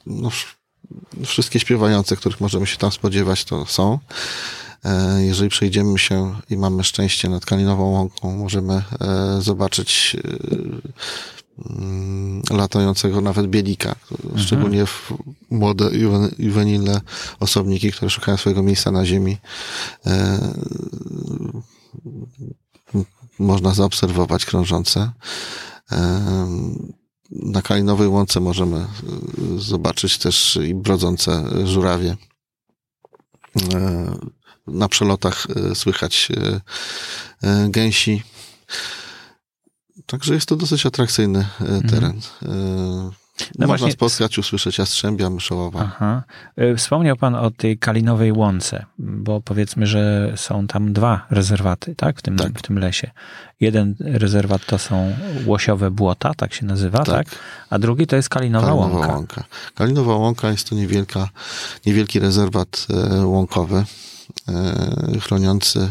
no, 0.06 0.30
wszystkie 1.24 1.60
śpiewające, 1.60 2.16
których 2.16 2.40
możemy 2.40 2.66
się 2.66 2.76
tam 2.76 2.92
spodziewać, 2.92 3.44
to 3.44 3.66
są. 3.66 3.98
E, 4.84 5.22
jeżeli 5.22 5.50
przejdziemy 5.50 5.98
się 5.98 6.40
i 6.50 6.56
mamy 6.56 6.84
szczęście 6.84 7.28
nad 7.28 7.44
Kalinową 7.46 7.90
Łąką, 7.90 8.36
możemy 8.36 8.74
e, 8.74 8.82
zobaczyć 9.42 10.16
e, 10.24 11.39
latającego 12.50 13.20
nawet 13.20 13.46
bielika, 13.46 13.94
szczególnie 14.36 14.86
w 14.86 15.12
młode, 15.50 15.90
juwenilne 16.38 17.00
osobniki, 17.40 17.92
które 17.92 18.10
szukają 18.10 18.36
swojego 18.36 18.62
miejsca 18.62 18.90
na 18.90 19.06
ziemi. 19.06 19.36
Można 23.38 23.74
zaobserwować 23.74 24.44
krążące. 24.44 25.10
Na 27.30 27.62
Kalinowej 27.62 28.08
Łące 28.08 28.40
możemy 28.40 28.86
zobaczyć 29.56 30.18
też 30.18 30.58
i 30.68 30.74
brodzące 30.74 31.44
żurawie 31.64 32.16
na 34.66 34.88
przelotach 34.88 35.46
e, 35.70 35.74
słychać 35.74 36.28
e, 36.30 36.60
e, 37.42 37.68
gęsi. 37.70 38.22
Także 40.06 40.34
jest 40.34 40.48
to 40.48 40.56
dosyć 40.56 40.86
atrakcyjny 40.86 41.46
teren. 41.90 42.20
Mhm. 42.42 43.10
No 43.58 43.66
Można 43.66 43.66
właśnie... 43.66 43.92
spotkać, 43.92 44.38
usłyszeć 44.38 44.78
jastrzębia, 44.78 45.30
myszołowa. 45.30 45.80
Aha. 45.82 46.22
Wspomniał 46.76 47.16
pan 47.16 47.34
o 47.34 47.50
tej 47.50 47.78
Kalinowej 47.78 48.32
Łące, 48.32 48.86
bo 48.98 49.40
powiedzmy, 49.40 49.86
że 49.86 50.32
są 50.36 50.66
tam 50.66 50.92
dwa 50.92 51.26
rezerwaty, 51.30 51.94
tak? 51.94 52.18
W 52.18 52.22
tym, 52.22 52.36
tak. 52.36 52.58
W 52.58 52.62
tym 52.62 52.78
lesie. 52.78 53.10
Jeden 53.60 53.94
rezerwat 54.00 54.66
to 54.66 54.78
są 54.78 55.12
łosiowe 55.46 55.90
błota, 55.90 56.34
tak 56.34 56.54
się 56.54 56.66
nazywa, 56.66 56.98
tak? 56.98 57.06
tak? 57.06 57.38
A 57.70 57.78
drugi 57.78 58.06
to 58.06 58.16
jest 58.16 58.28
Kalinowa, 58.28 58.66
Kalinowa 58.66 58.96
Łąka. 58.96 59.12
Łąka. 59.12 59.44
Kalinowa 59.74 60.16
Łąka 60.16 60.50
jest 60.50 60.68
to 60.68 60.74
niewielka, 60.74 61.28
niewielki 61.86 62.20
rezerwat 62.20 62.86
łąkowy. 63.24 63.84
E, 64.48 65.20
chroniący 65.20 65.80
e, 65.80 65.90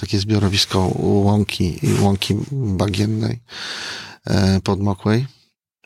takie 0.00 0.18
zbiorowisko 0.18 0.90
łąki 0.98 1.86
i 1.86 2.00
łąki 2.00 2.36
bagiennej 2.52 3.42
e, 4.24 4.60
podmokłej. 4.60 5.26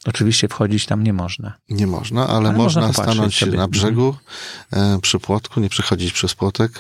Oczywiście 0.04 0.48
wchodzić 0.48 0.86
tam 0.86 1.02
nie 1.02 1.12
można. 1.12 1.58
Nie 1.68 1.86
można, 1.86 2.28
ale, 2.28 2.48
ale 2.48 2.58
można, 2.58 2.86
można 2.86 3.04
stanąć 3.04 3.38
sobie. 3.38 3.58
na 3.58 3.68
brzegu 3.68 4.14
przy 5.02 5.18
płotku, 5.18 5.60
nie 5.60 5.68
przechodzić 5.68 6.12
przez 6.12 6.34
płotek 6.34 6.72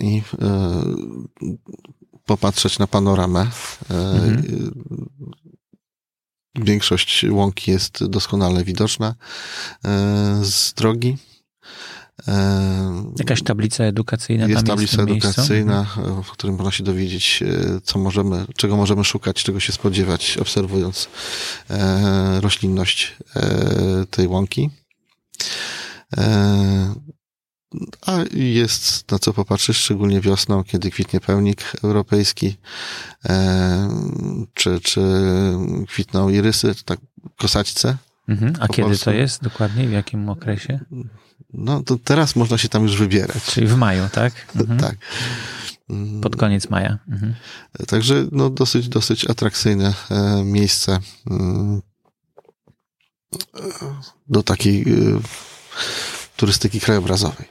i 0.00 0.22
popatrzeć 2.24 2.78
na 2.78 2.86
panoramę. 2.86 3.46
Mhm. 3.90 4.44
Większość 6.54 7.24
łąki 7.30 7.70
jest 7.70 8.06
doskonale 8.06 8.64
widoczna 8.64 9.14
z 10.42 10.72
drogi. 10.74 11.16
Jakaś 13.18 13.42
tablica 13.42 13.84
edukacyjna 13.84 14.46
jest 14.46 14.56
tam 14.56 14.66
tablica 14.66 15.02
jest 15.02 15.10
edukacyjna, 15.10 15.86
miejscu? 15.96 16.22
w 16.22 16.30
którym 16.30 16.56
można 16.56 16.70
się 16.70 16.84
dowiedzieć, 16.84 17.42
e, 17.42 17.80
co 17.84 17.98
możemy, 17.98 18.44
czego 18.56 18.76
możemy 18.76 19.04
szukać, 19.04 19.42
czego 19.42 19.60
się 19.60 19.72
spodziewać, 19.72 20.38
obserwując 20.40 21.08
e, 21.70 22.40
roślinność 22.40 23.16
e, 23.36 24.06
tej 24.10 24.26
łąki. 24.26 24.70
A 28.06 28.18
jest 28.32 29.10
na 29.10 29.18
co 29.18 29.32
popatrzeć, 29.32 29.76
szczególnie 29.76 30.20
wiosną, 30.20 30.64
kiedy 30.64 30.90
kwitnie 30.90 31.20
pełnik 31.20 31.72
europejski, 31.84 32.56
czy, 34.54 34.80
czy 34.80 35.02
kwitną 35.88 36.28
irysy, 36.28 36.74
tak 36.84 37.00
kosaćce. 37.36 37.96
Mhm. 38.28 38.52
A 38.60 38.68
kiedy 38.68 38.98
to 38.98 39.12
jest 39.12 39.42
dokładnie? 39.42 39.88
W 39.88 39.92
jakim 39.92 40.28
okresie? 40.28 40.80
No 41.52 41.82
to 41.82 41.96
teraz 42.04 42.36
można 42.36 42.58
się 42.58 42.68
tam 42.68 42.82
już 42.82 42.96
wybierać. 42.96 43.44
Czyli 43.44 43.66
w 43.66 43.76
maju, 43.76 44.08
tak? 44.12 44.32
Mhm. 44.60 44.80
tak. 44.80 44.96
Pod 46.22 46.36
koniec 46.36 46.70
maja. 46.70 46.98
Mhm. 47.08 47.34
Także 47.86 48.26
no, 48.32 48.50
dosyć, 48.50 48.88
dosyć 48.88 49.30
atrakcyjne 49.30 49.94
e, 50.10 50.42
miejsce 50.44 50.98
mm, 51.30 51.82
do 54.28 54.42
takiej 54.42 54.82
e, 54.82 54.86
turystyki 56.36 56.80
krajobrazowej. 56.80 57.48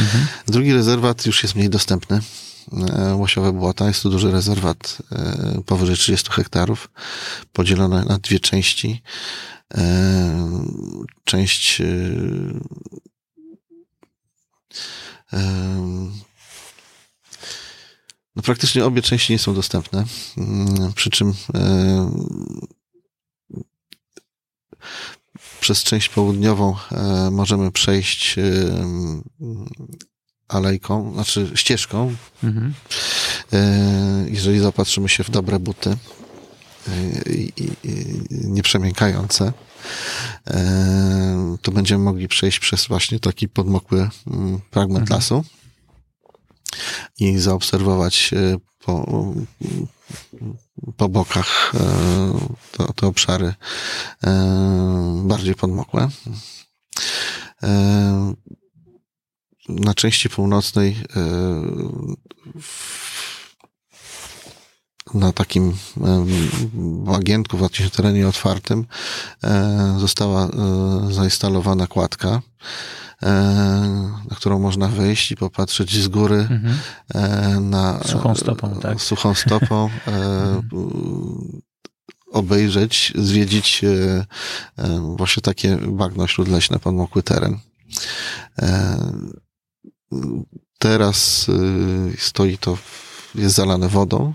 Mhm. 0.00 0.26
Drugi 0.46 0.72
rezerwat 0.72 1.26
już 1.26 1.42
jest 1.42 1.54
mniej 1.54 1.70
dostępny. 1.70 2.20
E, 2.96 3.14
Łosiowe 3.14 3.52
Błota. 3.52 3.88
Jest 3.88 4.02
to 4.02 4.10
duży 4.10 4.30
rezerwat 4.30 5.02
powyżej 5.66 5.96
30 5.96 6.30
hektarów, 6.30 6.90
podzielony 7.52 8.04
na 8.04 8.18
dwie 8.18 8.40
części. 8.40 9.02
Część 11.24 11.82
no 18.36 18.42
praktycznie 18.42 18.84
obie 18.84 19.02
części 19.02 19.32
nie 19.32 19.38
są 19.38 19.54
dostępne, 19.54 20.04
mm, 20.36 20.92
przy 20.92 21.10
czym 21.10 21.34
przez 25.60 25.82
część 25.82 26.08
południową 26.08 26.76
e, 26.92 27.30
możemy 27.30 27.72
przejść 27.72 28.36
alejką, 30.48 31.12
znaczy 31.14 31.50
ścieżką. 31.54 32.14
Mhm. 32.42 32.74
E, 33.52 34.26
jeżeli 34.28 34.58
zaopatrzymy 34.58 35.08
się 35.08 35.24
w 35.24 35.30
dobre 35.30 35.58
buty 35.58 35.90
e, 35.90 35.96
nieprzemiękające, 38.30 39.52
to 41.62 41.72
będziemy 41.72 42.04
mogli 42.04 42.28
przejść 42.28 42.58
przez 42.58 42.86
właśnie 42.86 43.20
taki 43.20 43.48
podmokły 43.48 44.08
mm, 44.26 44.60
fragment 44.70 45.02
mhm. 45.02 45.18
lasu 45.18 45.44
i 47.18 47.38
zaobserwować 47.38 48.30
e, 48.32 48.56
po, 48.84 49.34
po 50.96 51.08
bokach 51.08 51.72
e, 52.78 52.92
te 52.94 53.06
obszary 53.06 53.54
e, 54.24 55.22
bardziej 55.24 55.54
podmokłe. 55.54 56.08
Na 59.68 59.94
części 59.94 60.28
północnej 60.28 60.96
na 65.14 65.32
takim 65.32 65.76
bagienku, 67.04 67.58
w 67.58 67.90
terenie 67.90 68.28
otwartym 68.28 68.86
została 69.98 70.48
zainstalowana 71.10 71.86
kładka 71.86 72.40
E, 73.24 73.30
na 74.30 74.36
którą 74.36 74.58
można 74.58 74.88
wejść 74.88 75.30
i 75.30 75.36
popatrzeć 75.36 76.02
z 76.02 76.08
góry 76.08 76.36
mhm. 76.36 76.78
E, 77.14 77.60
na 77.60 78.04
suchą 78.04 78.34
stopą, 78.34 78.80
tak? 78.80 79.00
Suchą 79.00 79.34
stopą. 79.34 79.90
E, 80.06 80.10
mhm. 80.10 81.62
Obejrzeć, 82.32 83.12
zwiedzić 83.16 83.84
właśnie 85.16 85.42
takie 85.42 85.76
bagno 85.76 86.26
śródleśne, 86.26 86.78
podmokły 86.78 87.22
teren. 87.22 87.58
Teraz 90.78 91.46
stoi 92.18 92.58
to, 92.58 92.78
jest 93.34 93.54
zalane 93.54 93.88
wodą. 93.88 94.34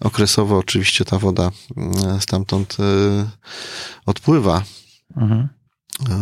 Okresowo 0.00 0.58
oczywiście 0.58 1.04
ta 1.04 1.18
woda 1.18 1.50
stamtąd 2.20 2.76
odpływa. 4.06 4.62
Mhm. 5.16 5.48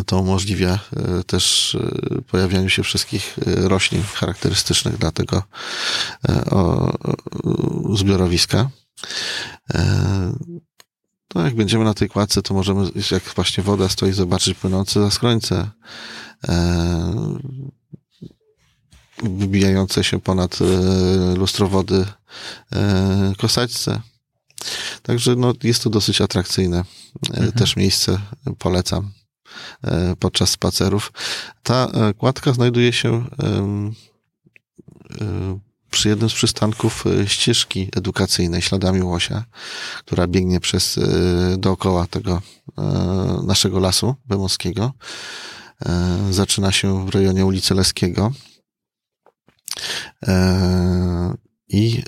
To 0.06 0.20
umożliwia 0.20 0.78
e, 0.96 1.24
też 1.24 1.74
e, 1.74 2.22
pojawianie 2.22 2.70
się 2.70 2.82
wszystkich 2.82 3.38
e, 3.46 3.68
roślin 3.68 4.02
charakterystycznych 4.02 4.98
dla 4.98 5.10
tego 5.10 5.42
zbiorowiska. 7.94 8.70
No 11.34 11.44
jak 11.44 11.54
będziemy 11.54 11.84
na 11.84 11.94
tej 11.94 12.08
kładce, 12.08 12.42
to 12.42 12.54
możemy, 12.54 12.90
jak 13.10 13.22
właśnie 13.22 13.64
woda 13.64 13.88
stoi, 13.88 14.12
zobaczyć 14.12 14.58
płynące 14.58 15.00
zaskrońce, 15.00 15.70
wybijające 19.22 20.04
się 20.04 20.20
ponad 20.20 20.58
lustro 21.36 21.68
wody 21.68 22.06
kosaćce. 23.38 24.00
Także 25.02 25.36
no, 25.36 25.54
jest 25.62 25.82
to 25.82 25.90
dosyć 25.90 26.20
atrakcyjne. 26.20 26.84
Mhm. 27.30 27.52
Też 27.52 27.76
miejsce 27.76 28.18
polecam. 28.58 29.10
E, 29.84 30.16
podczas 30.16 30.50
spacerów. 30.50 31.12
Ta 31.62 31.86
e, 31.86 32.14
kładka 32.14 32.52
znajduje 32.52 32.92
się 32.92 33.24
e, 33.42 33.92
przy 35.90 36.08
jednym 36.08 36.30
z 36.30 36.34
przystanków 36.34 37.04
ścieżki 37.26 37.88
edukacyjnej 37.96 38.62
śladami 38.62 39.02
łosia, 39.02 39.44
która 39.98 40.26
biegnie 40.26 40.60
przez 40.60 41.00
dookoła 41.58 42.06
tego 42.06 42.42
naszego 43.46 43.78
lasu 43.78 44.14
bemowskiego. 44.26 44.92
Zaczyna 46.30 46.72
się 46.72 47.06
w 47.06 47.08
rejonie 47.08 47.46
ulicy 47.46 47.74
Leskiego. 47.74 48.32
I 51.68 52.02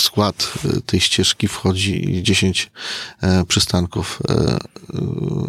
w 0.00 0.02
skład 0.02 0.52
e, 0.64 0.80
tej 0.80 1.00
ścieżki 1.00 1.48
wchodzi 1.48 2.22
10 2.22 2.70
e, 3.22 3.44
przystanków 3.44 4.22
e, 4.28 4.58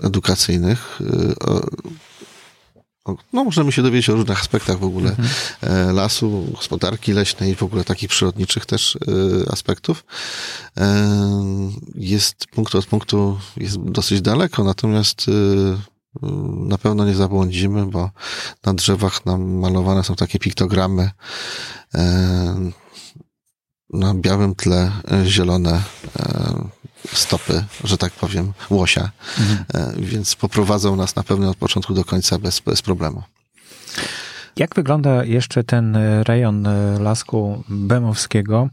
edukacyjnych. 0.04 1.00
No, 3.34 3.43
możemy 3.43 3.71
się 3.71 3.82
dowiedzieć 3.82 4.10
o 4.10 4.15
różnych 4.15 4.39
aspektach 4.39 4.80
w 4.80 4.84
ogóle 4.84 5.10
mhm. 5.10 5.95
lasu, 5.95 6.47
gospodarki 6.52 7.13
leśnej, 7.13 7.56
w 7.56 7.63
ogóle 7.63 7.84
takich 7.84 8.10
przyrodniczych 8.10 8.65
też 8.65 8.97
aspektów. 9.50 10.06
Jest 11.95 12.47
punkt 12.47 12.76
od 12.76 12.86
punktu, 12.86 13.39
jest 13.58 13.80
dosyć 13.80 14.21
daleko, 14.21 14.63
natomiast 14.63 15.26
na 16.67 16.78
pewno 16.78 17.06
nie 17.06 17.15
zabłądzimy, 17.15 17.86
bo 17.86 18.10
na 18.65 18.74
drzewach 18.74 19.26
namalowane 19.26 20.04
są 20.04 20.15
takie 20.15 20.39
piktogramy 20.39 21.12
na 23.93 24.13
białym 24.13 24.56
tle 24.56 24.91
e, 25.12 25.26
zielone 25.26 25.84
e, 26.19 26.54
stopy, 27.13 27.65
że 27.84 27.97
tak 27.97 28.13
powiem, 28.13 28.54
łosia. 28.69 29.12
Mhm. 29.39 29.65
E, 29.74 30.02
więc 30.02 30.36
poprowadzą 30.36 30.95
nas 30.95 31.15
na 31.15 31.24
pewno 31.24 31.50
od 31.50 31.58
początku 31.58 31.93
do 31.93 32.06
końca 32.06 32.39
bez, 32.39 32.60
bez 32.60 32.82
problemu. 32.82 33.24
Jak 34.58 34.76
wygląda 34.76 35.24
jeszcze 35.24 35.64
ten 35.64 35.98
rejon 36.24 36.68
Lasku 37.00 37.64
Bemowskiego, 37.70 38.70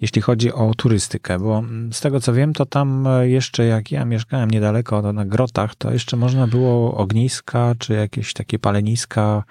jeśli 0.00 0.22
chodzi 0.22 0.52
o 0.52 0.74
turystykę? 0.74 1.38
Bo 1.38 1.62
z 1.92 2.00
tego 2.00 2.20
co 2.20 2.32
wiem, 2.32 2.52
to 2.52 2.66
tam 2.66 3.08
jeszcze 3.22 3.64
jak 3.64 3.92
ja 3.92 4.04
mieszkałem 4.04 4.50
niedaleko 4.50 5.12
na 5.12 5.24
grotach, 5.24 5.74
to 5.74 5.92
jeszcze 5.92 6.16
można 6.16 6.46
było 6.46 6.96
ogniska 6.96 7.74
czy 7.78 7.92
jakieś 7.94 8.32
takie 8.32 8.58
paleniska 8.58 9.44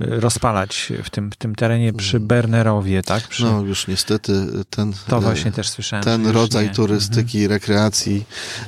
rozpalać 0.00 0.92
w 1.04 1.10
tym, 1.10 1.30
w 1.30 1.36
tym 1.36 1.54
terenie 1.54 1.92
przy 1.92 2.16
mm. 2.16 2.28
Bernerowie, 2.28 3.02
tak? 3.02 3.28
Przy... 3.28 3.44
No 3.44 3.60
już 3.60 3.86
niestety 3.86 4.32
ten, 4.70 4.92
to 5.08 5.20
właśnie 5.20 5.52
też 5.52 5.68
słyszałem, 5.68 6.04
ten 6.04 6.26
rodzaj 6.26 6.64
nie. 6.64 6.74
turystyki, 6.74 7.38
mhm. 7.38 7.50
rekreacji, 7.50 8.24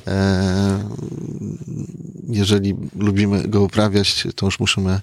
e, 0.07 0.88
jeżeli 2.29 2.74
lubimy 2.96 3.48
go 3.48 3.62
uprawiać, 3.62 4.27
to 4.37 4.46
już 4.46 4.61
musimy 4.61 5.01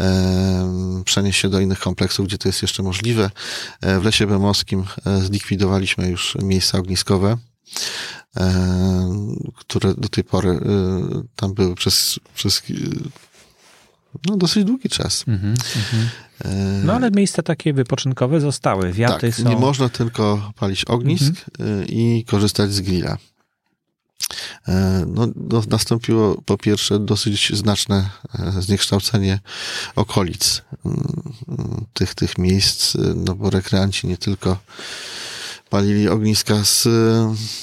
e, 0.00 1.02
przenieść 1.04 1.40
się 1.40 1.48
do 1.48 1.60
innych 1.60 1.78
kompleksów, 1.78 2.26
gdzie 2.26 2.38
to 2.38 2.48
jest 2.48 2.62
jeszcze 2.62 2.82
możliwe. 2.82 3.30
E, 3.80 4.00
w 4.00 4.04
Lesie 4.04 4.26
Bemowskim 4.26 4.84
e, 5.06 5.20
zlikwidowaliśmy 5.20 6.08
już 6.08 6.36
miejsca 6.42 6.78
ogniskowe 6.78 7.36
e, 8.36 8.52
które 9.56 9.94
do 9.94 10.08
tej 10.08 10.24
pory 10.24 10.50
e, 10.50 10.60
tam 11.36 11.54
były 11.54 11.74
przez, 11.74 12.18
przez 12.34 12.62
no, 14.28 14.36
dosyć 14.36 14.64
długi 14.64 14.88
czas. 14.88 15.24
Mm 15.28 15.40
-hmm, 15.40 15.56
no 16.84 16.92
ale 16.92 17.10
miejsca 17.10 17.42
takie 17.42 17.72
wypoczynkowe 17.72 18.40
zostały, 18.40 18.92
wiaty 18.92 19.26
tak, 19.26 19.34
są... 19.34 19.48
nie 19.48 19.56
można 19.56 19.88
tylko 19.88 20.52
palić 20.56 20.84
ognisk 20.84 21.34
mm 21.58 21.80
-hmm. 21.80 21.86
i 21.88 22.24
korzystać 22.24 22.72
z 22.72 22.80
grilla. 22.80 23.16
E, 24.68 25.04
no, 25.06 25.26
no, 25.36 25.62
nastąpiło 25.68 26.42
po 26.44 26.58
pierwsze 26.58 26.98
dosyć 26.98 27.52
znaczne 27.56 28.10
zniekształcenie 28.60 29.40
okolic 29.96 30.62
mm, 30.84 31.84
tych, 31.92 32.14
tych 32.14 32.38
miejsc, 32.38 32.96
no 33.14 33.34
bo 33.34 33.50
rekreanci 33.50 34.06
nie 34.06 34.16
tylko 34.16 34.58
palili 35.70 36.08
ogniska 36.08 36.64
z 36.64 36.88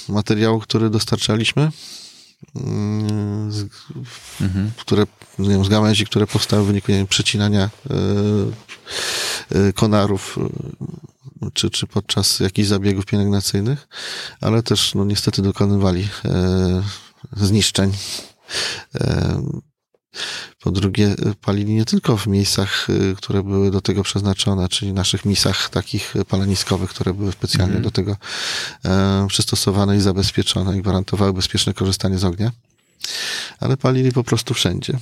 materiału, 0.09 0.59
który 0.59 0.89
dostarczaliśmy, 0.89 1.71
z, 3.49 3.67
mhm. 4.41 4.71
które, 4.77 5.05
nie 5.39 5.49
wiem, 5.49 5.65
z 5.65 5.69
gałęzi, 5.69 6.05
które 6.05 6.27
powstały 6.27 6.63
w 6.63 6.67
wyniku 6.67 6.91
wiem, 6.91 7.07
przecinania 7.07 7.69
y, 9.51 9.57
y, 9.57 9.73
konarów 9.73 10.39
czy, 11.53 11.69
czy 11.69 11.87
podczas 11.87 12.39
jakichś 12.39 12.67
zabiegów 12.67 13.05
pielęgnacyjnych, 13.05 13.87
ale 14.41 14.63
też 14.63 14.95
no, 14.95 15.05
niestety 15.05 15.41
dokonywali 15.41 16.01
y, 16.01 17.45
zniszczeń. 17.45 17.91
Po 20.59 20.71
drugie, 20.71 21.15
palili 21.41 21.73
nie 21.73 21.85
tylko 21.85 22.17
w 22.17 22.27
miejscach, 22.27 22.89
y, 22.89 23.15
które 23.17 23.43
były 23.43 23.71
do 23.71 23.81
tego 23.81 24.03
przeznaczone, 24.03 24.69
czyli 24.69 24.93
naszych 24.93 25.25
misach 25.25 25.69
takich 25.69 26.13
paleniskowych, 26.27 26.89
które 26.89 27.13
były 27.13 27.31
specjalnie 27.31 27.71
mm. 27.71 27.83
do 27.83 27.91
tego 27.91 28.17
e, 28.85 29.27
przystosowane 29.29 29.97
i 29.97 30.01
zabezpieczone 30.01 30.77
i 30.77 30.81
gwarantowały 30.81 31.33
bezpieczne 31.33 31.73
korzystanie 31.73 32.17
z 32.17 32.23
ognia, 32.23 32.51
ale 33.59 33.77
palili 33.77 34.11
po 34.11 34.23
prostu 34.23 34.53
wszędzie. 34.53 34.99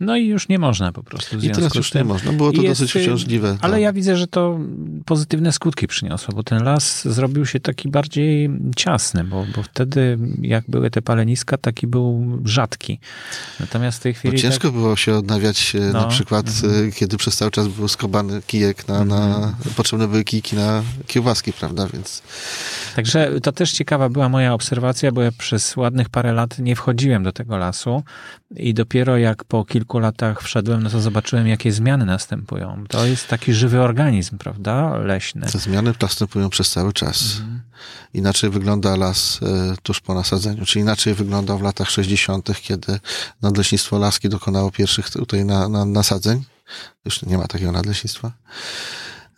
No 0.00 0.16
i 0.16 0.26
już 0.26 0.48
nie 0.48 0.58
można 0.58 0.92
po 0.92 1.02
prostu. 1.02 1.38
I 1.38 1.50
teraz 1.50 1.74
już 1.74 1.94
nie 1.94 2.04
można. 2.04 2.32
Było 2.32 2.52
to 2.52 2.62
jest, 2.62 2.80
dosyć 2.80 2.96
uciążliwe. 3.02 3.56
Ale 3.60 3.72
tak. 3.72 3.82
ja 3.82 3.92
widzę, 3.92 4.16
że 4.16 4.26
to 4.26 4.58
pozytywne 5.04 5.52
skutki 5.52 5.86
przyniosło, 5.86 6.34
bo 6.34 6.42
ten 6.42 6.64
las 6.64 7.08
zrobił 7.08 7.46
się 7.46 7.60
taki 7.60 7.88
bardziej 7.88 8.50
ciasny, 8.76 9.24
bo, 9.24 9.46
bo 9.56 9.62
wtedy 9.62 10.18
jak 10.42 10.64
były 10.68 10.90
te 10.90 11.02
paleniska, 11.02 11.56
taki 11.56 11.86
był 11.86 12.38
rzadki. 12.44 12.98
Natomiast 13.60 13.98
w 13.98 14.02
tej 14.02 14.14
chwili... 14.14 14.34
No 14.34 14.42
ciężko 14.42 14.68
tak... 14.68 14.72
było 14.72 14.96
się 14.96 15.14
odnawiać 15.14 15.76
e, 15.76 15.80
no, 15.80 15.92
na 15.92 16.06
przykład, 16.06 16.46
mm. 16.64 16.92
kiedy 16.92 17.16
przez 17.16 17.36
cały 17.36 17.50
czas 17.50 17.68
był 17.68 17.88
skobany 17.88 18.42
kijek 18.46 18.88
na, 18.88 18.96
mm. 18.96 19.08
na... 19.08 19.26
Mhm. 19.36 19.54
Potrzebne 19.76 20.08
były 20.08 20.24
kijki 20.24 20.56
na 20.56 20.82
kiełbaski, 21.06 21.52
prawda, 21.52 21.88
więc... 21.92 22.22
Także 22.96 23.40
to 23.42 23.52
też 23.52 23.72
ciekawa 23.72 24.08
była 24.08 24.28
moja 24.28 24.54
obserwacja, 24.54 25.12
bo 25.12 25.22
ja 25.22 25.32
przez 25.38 25.76
ładnych 25.76 26.08
parę 26.08 26.32
lat 26.32 26.58
nie 26.58 26.76
wchodziłem 26.76 27.22
do 27.22 27.32
tego 27.32 27.56
lasu 27.56 28.02
i 28.56 28.74
dopiero 28.74 29.18
jak 29.18 29.44
po 29.44 29.64
kilku 29.64 29.87
latach 29.94 30.42
wszedłem, 30.42 30.82
no 30.82 30.90
to 30.90 31.00
zobaczyłem, 31.00 31.46
jakie 31.46 31.72
zmiany 31.72 32.04
następują. 32.04 32.84
To 32.88 33.06
jest 33.06 33.28
taki 33.28 33.54
żywy 33.54 33.80
organizm, 33.80 34.38
prawda? 34.38 34.96
Leśny. 34.96 35.46
Te 35.46 35.58
zmiany 35.58 35.94
następują 36.02 36.50
przez 36.50 36.70
cały 36.70 36.92
czas. 36.92 37.36
Mhm. 37.40 37.60
Inaczej 38.14 38.50
wygląda 38.50 38.96
las 38.96 39.40
e, 39.42 39.74
tuż 39.82 40.00
po 40.00 40.14
nasadzeniu, 40.14 40.66
czy 40.66 40.80
inaczej 40.80 41.14
wyglądał 41.14 41.58
w 41.58 41.62
latach 41.62 41.90
60., 41.90 42.60
kiedy 42.60 43.00
Nadleśnictwo 43.42 43.98
Laski 43.98 44.28
dokonało 44.28 44.70
pierwszych 44.70 45.10
tutaj 45.10 45.44
na, 45.44 45.68
na 45.68 45.84
nasadzeń. 45.84 46.44
Już 47.04 47.22
nie 47.22 47.38
ma 47.38 47.46
takiego 47.46 47.72
nadleśnictwa. 47.72 48.32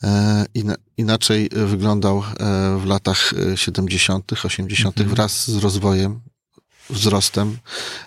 E, 0.03 0.45
inaczej 0.97 1.49
wyglądał 1.67 2.19
e, 2.19 2.23
w 2.79 2.87
latach 2.87 3.33
70., 3.55 4.33
80. 4.45 4.99
Mhm. 4.99 5.17
wraz 5.17 5.51
z 5.51 5.57
rozwojem 5.57 6.21
wzrostem 6.91 7.59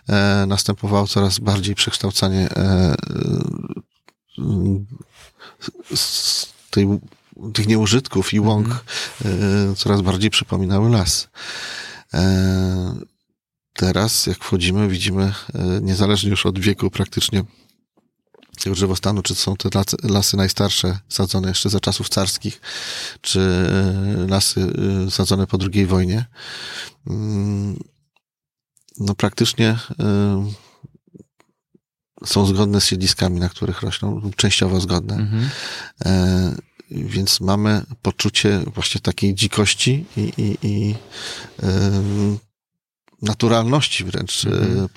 e, 0.10 0.46
następowało 0.48 1.08
coraz 1.08 1.40
bardziej 1.40 1.76
przekształcanie 1.76 2.50
e, 2.50 2.96
z 5.96 6.48
tej, 6.70 6.88
tych 7.54 7.68
nieużytków 7.68 8.34
i 8.34 8.40
łąk 8.40 8.68
mhm. 8.68 9.72
e, 9.72 9.76
coraz 9.76 10.02
bardziej 10.02 10.30
przypominały 10.30 10.90
las. 10.90 11.28
E, 12.14 12.96
teraz, 13.74 14.26
jak 14.26 14.44
wchodzimy, 14.44 14.88
widzimy, 14.88 15.24
e, 15.24 15.34
niezależnie 15.82 16.30
już 16.30 16.46
od 16.46 16.60
wieku 16.60 16.92
praktycznie 16.92 17.44
tego 18.64 18.76
drzewostanu, 18.76 19.22
czy 19.22 19.36
są 19.36 19.56
te 19.56 19.70
lasy, 19.74 19.98
lasy 20.04 20.38
najstarsze, 20.38 21.00
sadzone 21.10 21.48
jeszcze 21.48 21.70
za 21.70 21.80
czasów 21.80 22.10
carskich, 22.10 22.62
czy 23.22 23.40
e, 23.40 24.28
lasy 24.28 24.74
sadzone 25.10 25.48
po 25.48 25.58
II 25.74 25.86
wojnie, 25.86 26.26
mm, 27.08 27.80
no 29.00 29.16
praktycznie 29.16 29.78
y, 32.22 32.26
są 32.26 32.46
zgodne 32.46 32.82
z 32.82 32.86
siedliskami, 32.86 33.40
na 33.40 33.50
których 33.50 33.82
rośną, 33.82 34.20
lub 34.20 34.36
częściowo 34.36 34.82
zgodne. 34.82 35.16
Mhm. 35.16 35.50
E, 36.06 36.56
więc 36.92 37.40
mamy 37.40 37.82
poczucie 38.02 38.60
właśnie 38.74 39.02
takiej 39.02 39.36
dzikości 39.36 40.06
i, 40.18 40.34
i, 40.38 40.58
i 40.68 40.96
naturalności 43.24 44.04
wręcz 44.04 44.46
mhm. 44.46 44.90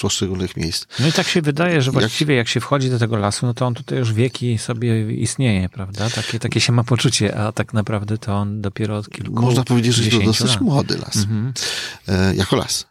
poszczególnych 0.00 0.56
miejsc. 0.56 0.86
No 1.00 1.08
i 1.08 1.12
tak 1.12 1.28
się 1.28 1.42
wydaje, 1.42 1.82
że 1.82 1.90
właściwie 1.92 2.34
jak... 2.34 2.46
jak 2.46 2.48
się 2.48 2.60
wchodzi 2.60 2.90
do 2.90 2.98
tego 2.98 3.16
lasu, 3.16 3.46
no 3.46 3.54
to 3.54 3.66
on 3.66 3.74
tutaj 3.74 3.98
już 3.98 4.12
wieki 4.12 4.58
sobie 4.58 5.12
istnieje, 5.12 5.68
prawda? 5.68 6.10
Takie, 6.10 6.38
takie 6.38 6.60
się 6.60 6.72
ma 6.72 6.84
poczucie, 6.84 7.38
a 7.38 7.52
tak 7.52 7.74
naprawdę 7.74 8.18
to 8.18 8.34
on 8.34 8.60
dopiero 8.60 8.96
od 8.96 9.10
kilku 9.10 9.42
Można 9.42 9.64
powiedzieć, 9.64 9.94
że 9.94 10.10
to 10.10 10.24
dosyć 10.24 10.50
lat. 10.50 10.60
młody 10.60 10.98
las. 10.98 11.16
Mhm. 11.16 11.52
E, 12.08 12.34
jako 12.34 12.56
las. 12.56 12.86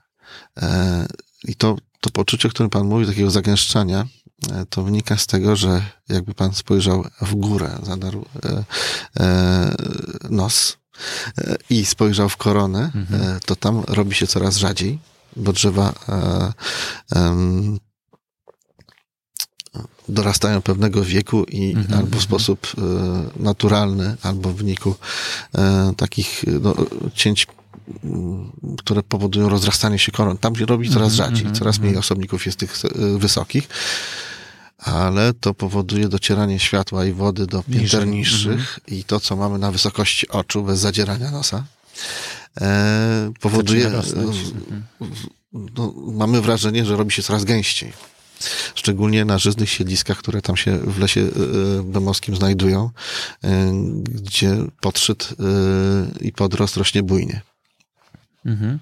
E, 0.62 1.08
I 1.44 1.56
to, 1.56 1.78
to 2.00 2.10
poczucie, 2.10 2.48
o 2.48 2.52
którym 2.52 2.70
pan 2.70 2.88
mówi, 2.88 3.06
takiego 3.06 3.32
zagęszczania, 3.32 4.06
e, 4.52 4.66
to 4.70 4.84
wynika 4.84 5.18
z 5.18 5.28
tego, 5.28 5.56
że 5.56 5.82
jakby 6.10 6.34
pan 6.34 6.54
spojrzał 6.54 7.06
w 7.22 7.36
górę, 7.36 7.80
zadarł 7.84 8.26
e, 8.46 8.64
e, 9.20 9.76
nos, 10.30 10.78
i 11.70 11.86
spojrzał 11.86 12.30
w 12.30 12.38
koronę, 12.38 12.92
mhm. 12.96 13.40
to 13.46 13.56
tam 13.56 13.84
robi 13.88 14.16
się 14.16 14.28
coraz 14.28 14.58
rzadziej, 14.58 15.00
bo 15.36 15.54
drzewa 15.54 15.94
dorastają 20.10 20.62
pewnego 20.62 21.04
wieku 21.04 21.44
i 21.44 21.70
Mhm, 21.70 21.94
albo 21.94 22.10
w 22.10 22.14
mhm. 22.14 22.22
sposób 22.22 22.68
e, 22.78 23.44
naturalny, 23.44 24.16
albo 24.22 24.50
w 24.50 24.56
wyniku 24.56 24.96
e, 25.56 25.94
takich 25.98 26.44
no, 26.62 26.76
cięć, 27.14 27.48
m, 28.04 28.52
które 28.78 29.04
powodują 29.04 29.50
rozrastanie 29.50 30.00
się 30.00 30.12
koron. 30.12 30.38
Tam 30.38 30.56
się 30.56 30.66
robi 30.66 30.90
coraz 30.90 31.12
Mhm, 31.12 31.30
rzadziej, 31.30 31.46
mhm, 31.46 31.56
coraz 31.56 31.80
mniej 31.80 31.90
mhm. 31.90 32.00
osobników 32.00 32.46
jest 32.46 32.60
tych 32.60 32.86
e, 32.86 33.18
wysokich, 33.18 33.70
ale 34.84 35.34
to 35.34 35.54
powoduje 35.54 36.08
docieranie 36.08 36.60
światła 36.60 37.06
i 37.06 37.14
wody 37.14 37.48
do 37.48 37.64
pięter 37.64 37.82
Niżej, 37.82 38.08
niższych 38.08 38.80
i 38.88 39.04
to, 39.04 39.20
co 39.20 39.36
mamy 39.36 39.60
na 39.60 39.72
wysokości 39.72 40.30
oczu, 40.30 40.64
bez 40.64 40.80
zadzierania 40.80 41.32
nosa, 41.32 41.64
e, 42.62 43.32
powoduje. 43.40 43.88
Mhm. 43.88 44.34
no, 45.54 45.94
mamy 45.98 46.42
wrażenie, 46.42 46.86
że 46.86 46.96
robi 46.96 47.12
się 47.12 47.24
coraz 47.24 47.44
gęściej. 47.44 47.94
Szczególnie 48.76 49.26
na 49.26 49.38
żyznych 49.38 49.70
siedliskach, 49.70 50.18
które 50.18 50.42
tam 50.42 50.58
się 50.58 50.78
w 50.78 51.00
lesie 51.00 51.28
bemowskim 51.84 52.36
znajdują, 52.36 52.90
e, 53.44 53.72
gdzie 54.04 54.58
podszyt 54.82 55.30
e, 55.40 56.26
i 56.26 56.32
podrost 56.32 56.78
rośnie 56.78 57.04
bujnie. 57.04 57.42
Mhm. 58.46 58.80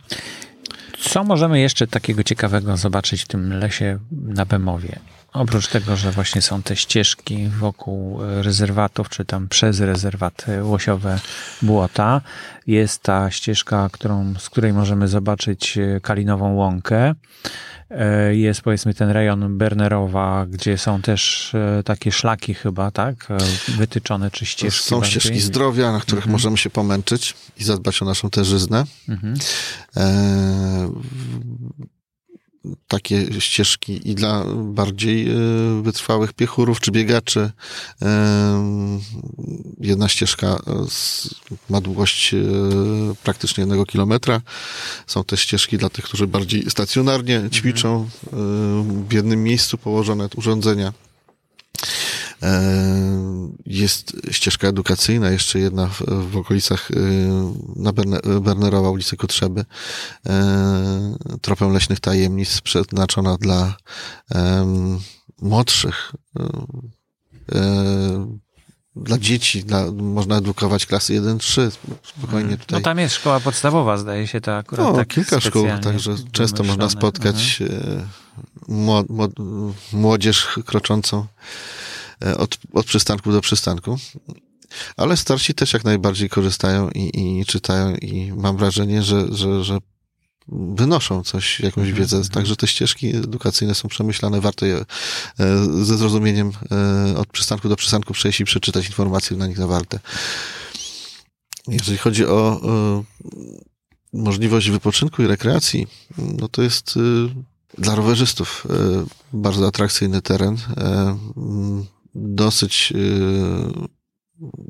Co 1.00 1.24
możemy 1.24 1.60
jeszcze 1.60 1.88
takiego 1.88 2.24
ciekawego 2.24 2.78
zobaczyć 2.78 3.22
w 3.22 3.28
tym 3.28 3.54
lesie 3.54 4.00
na 4.12 4.46
Bemowie? 4.46 5.00
Oprócz 5.34 5.68
tego, 5.68 5.96
że 5.96 6.12
właśnie 6.12 6.42
są 6.42 6.64
te 6.64 6.76
ścieżki 6.76 7.48
wokół 7.48 8.24
e, 8.24 8.44
rezerwatów, 8.44 9.10
czy 9.10 9.26
tam 9.26 9.48
przez 9.48 9.80
rezerwat 9.80 10.46
e, 10.48 10.64
łosiowe 10.64 11.20
błota, 11.62 12.22
jest 12.68 13.02
ta 13.02 13.32
ścieżka, 13.32 13.90
którą, 13.92 14.34
z 14.40 14.50
której 14.50 14.74
możemy 14.74 15.08
zobaczyć 15.08 15.78
e, 15.78 16.00
Kalinową 16.02 16.54
Łąkę. 16.54 17.16
Jest 18.32 18.62
powiedzmy 18.62 18.94
ten 18.94 19.10
rejon 19.10 19.58
Bernerowa, 19.58 20.46
gdzie 20.50 20.78
są 20.78 21.02
też 21.02 21.54
takie 21.86 22.12
szlaki 22.12 22.54
chyba, 22.54 22.92
tak? 22.92 23.28
Wytyczone 23.78 24.32
czy 24.32 24.46
ścieżki. 24.46 24.90
Są 24.90 25.00
bardziej. 25.00 25.22
ścieżki 25.22 25.40
zdrowia, 25.40 25.92
na 25.92 26.00
których 26.00 26.24
Mhm. 26.24 26.32
możemy 26.32 26.58
się 26.58 26.70
pomęczyć 26.70 27.36
i 27.58 27.64
zadbać 27.64 28.02
o 28.02 28.06
naszą 28.06 28.30
terzyznę. 28.30 28.84
Mhm. 29.10 29.34
E, 29.98 30.90
takie 32.88 33.42
ścieżki 33.42 34.10
i 34.10 34.16
dla 34.16 34.46
bardziej 34.56 35.30
e, 35.30 35.36
wytrwałych 35.82 36.34
piechurów 36.34 36.80
czy 36.80 36.92
biegaczy. 36.92 37.52
E, 38.02 38.92
Jedna 39.80 40.10
ścieżka 40.10 40.48
e, 40.48 40.60
ma 41.70 41.82
długość 41.82 42.36
praktycznie 43.24 43.62
jednego 43.62 43.86
kilometra. 43.86 44.42
Są 45.08 45.24
też 45.24 45.42
ścieżki 45.42 45.78
dla 45.78 45.90
tych, 45.90 46.06
którzy 46.06 46.28
bardziej 46.28 46.70
stacjonarnie 46.70 47.50
ćwiczą 47.52 48.10
w 49.10 49.14
jednym 49.14 49.44
miejscu 49.44 49.78
położone 49.78 50.28
urządzenia. 50.36 50.94
E, 52.44 52.62
Jest 53.66 54.18
ścieżka 54.32 54.68
edukacyjna, 54.68 55.30
jeszcze 55.30 55.60
jedna 55.60 55.88
w, 55.88 56.02
w 56.32 56.38
okolicach 56.38 56.92
e, 56.92 56.96
na 57.76 57.94
Berne, 57.94 58.20
Bernerowa, 58.42 58.90
ulicy 58.90 59.18
Kotrzeby, 59.18 59.66
e, 60.30 61.16
tropem 61.42 61.74
leśnych 61.74 62.00
tajemnic, 62.00 62.62
przeznaczona 62.62 63.38
dla 63.38 63.76
młodszych, 65.42 66.12
dla 68.96 69.18
dzieci, 69.18 69.64
dla, 69.64 69.92
można 69.92 70.38
edukować 70.38 70.86
klasy 70.86 71.22
1-3, 71.22 71.72
spokojnie 72.18 72.58
tutaj. 72.58 72.80
No 72.80 72.84
tam 72.84 73.00
jest 73.00 73.16
szkoła 73.16 73.40
podstawowa, 73.40 73.98
zdaje 73.98 74.28
się, 74.28 74.42
to 74.42 74.58
akurat 74.58 74.86
No, 74.86 74.94
tak 74.94 75.08
kilka 75.08 75.40
szkół, 75.40 75.68
także 75.84 76.16
często 76.32 76.64
można 76.64 76.90
spotkać 76.90 77.64
mło- 78.70 79.32
młodzież 79.94 80.48
kroczącą 80.66 81.26
od, 82.38 82.58
od 82.74 82.86
przystanku 82.86 83.32
do 83.32 83.42
przystanku. 83.42 83.98
Ale 84.98 85.18
starsi 85.18 85.54
też 85.54 85.74
jak 85.74 85.84
najbardziej 85.84 86.30
korzystają 86.30 86.90
i, 86.90 87.40
i 87.40 87.46
czytają 87.46 87.96
i 87.96 88.32
mam 88.32 88.58
wrażenie, 88.58 89.04
że, 89.04 89.28
że, 89.32 89.64
że 89.64 89.78
wynoszą 90.52 91.24
coś, 91.24 91.60
jakąś 91.60 91.88
Mhm, 91.88 91.96
wiedzę. 91.96 92.30
Także 92.30 92.56
te 92.56 92.68
ścieżki 92.68 93.16
edukacyjne 93.16 93.76
są 93.76 93.88
przemyślane. 93.88 94.42
Warto 94.42 94.66
je 94.66 94.76
e, 94.76 94.86
ze 95.84 95.98
zrozumieniem 95.98 96.52
e, 97.12 97.18
od 97.18 97.28
przystanku 97.28 97.70
do 97.70 97.76
przystanku 97.76 98.14
przejść 98.14 98.40
i 98.40 98.46
przeczytać 98.46 98.88
informacje 98.88 99.38
na 99.38 99.48
nich 99.48 99.58
zawarte. 99.58 100.00
Jeżeli 101.68 101.98
chodzi 101.98 102.26
o 102.26 102.62
e, 102.64 103.04
możliwość 104.14 104.70
wypoczynku 104.70 105.24
i 105.24 105.28
rekreacji, 105.28 105.88
no 106.18 106.48
to 106.48 106.62
jest 106.62 107.00
dla 107.78 107.96
rowerzystów 107.96 108.68
bardzo 109.34 109.68
atrakcyjny 109.68 110.22
teren. 110.22 110.58
Dosyć 112.16 112.94
y, 112.96 114.01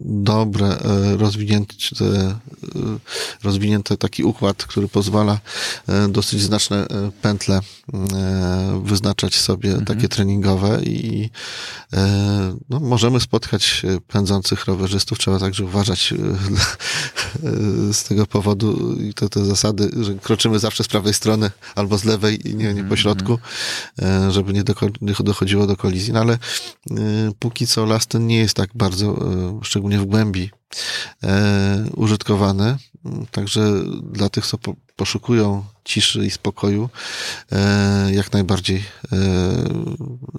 dobre, 0.05 0.67
e, 0.67 1.17
rozwinięte, 1.17 1.75
e, 2.01 2.35
rozwinięty 3.43 3.97
taki 3.97 4.23
układ, 4.23 4.65
który 4.65 4.87
pozwala 4.87 5.39
e, 5.87 6.07
dosyć 6.07 6.41
znaczne 6.41 6.87
pętle 7.21 7.59
wyznaczać 8.83 9.35
sobie 9.35 9.69
Mhm. 9.69 9.85
takie 9.85 10.07
treningowe 10.07 10.83
i 10.83 11.29
no, 12.69 12.79
możemy 12.79 13.19
spotkać 13.19 13.81
pędzących 14.07 14.65
rowerzystów. 14.65 15.19
Trzeba 15.19 15.39
także 15.39 15.65
uważać 15.65 16.13
z 17.93 18.03
tego 18.03 18.25
powodu 18.25 18.95
i 19.01 19.13
to 19.13 19.29
te 19.29 19.45
zasady, 19.45 19.91
że 20.01 20.15
kroczymy 20.15 20.59
zawsze 20.59 20.83
z 20.83 20.87
prawej 20.87 21.13
strony 21.13 21.51
albo 21.75 21.97
z 21.97 22.03
lewej 22.03 22.49
i 22.49 22.55
nie, 22.55 22.73
nie 22.73 22.83
po 22.83 22.95
środku, 22.95 23.39
e, 24.01 24.31
żeby 24.31 24.53
nie, 24.53 24.63
dochodziło 25.19 25.67
do 25.67 25.77
kolizji. 25.77 26.13
No 26.13 26.19
ale 26.19 26.37
póki 27.39 27.67
co 27.67 27.85
las 27.85 28.07
ten 28.07 28.27
nie 28.27 28.37
jest 28.37 28.53
tak 28.53 28.69
bardzo, 28.75 29.19
szczególnie 29.63 29.97
w 29.97 30.05
głębi, 30.05 30.49
e, 31.23 31.85
użytkowany. 31.95 32.77
Także 33.31 33.61
dla 34.03 34.29
tych, 34.29 34.47
co 34.47 34.57
po, 34.57 34.75
poszukują 34.95 35.65
ciszy 35.83 36.25
i 36.25 36.31
spokoju, 36.31 36.89
e, 37.51 38.13
jak 38.13 38.33
najbardziej 38.33 38.77
e, 38.77 39.17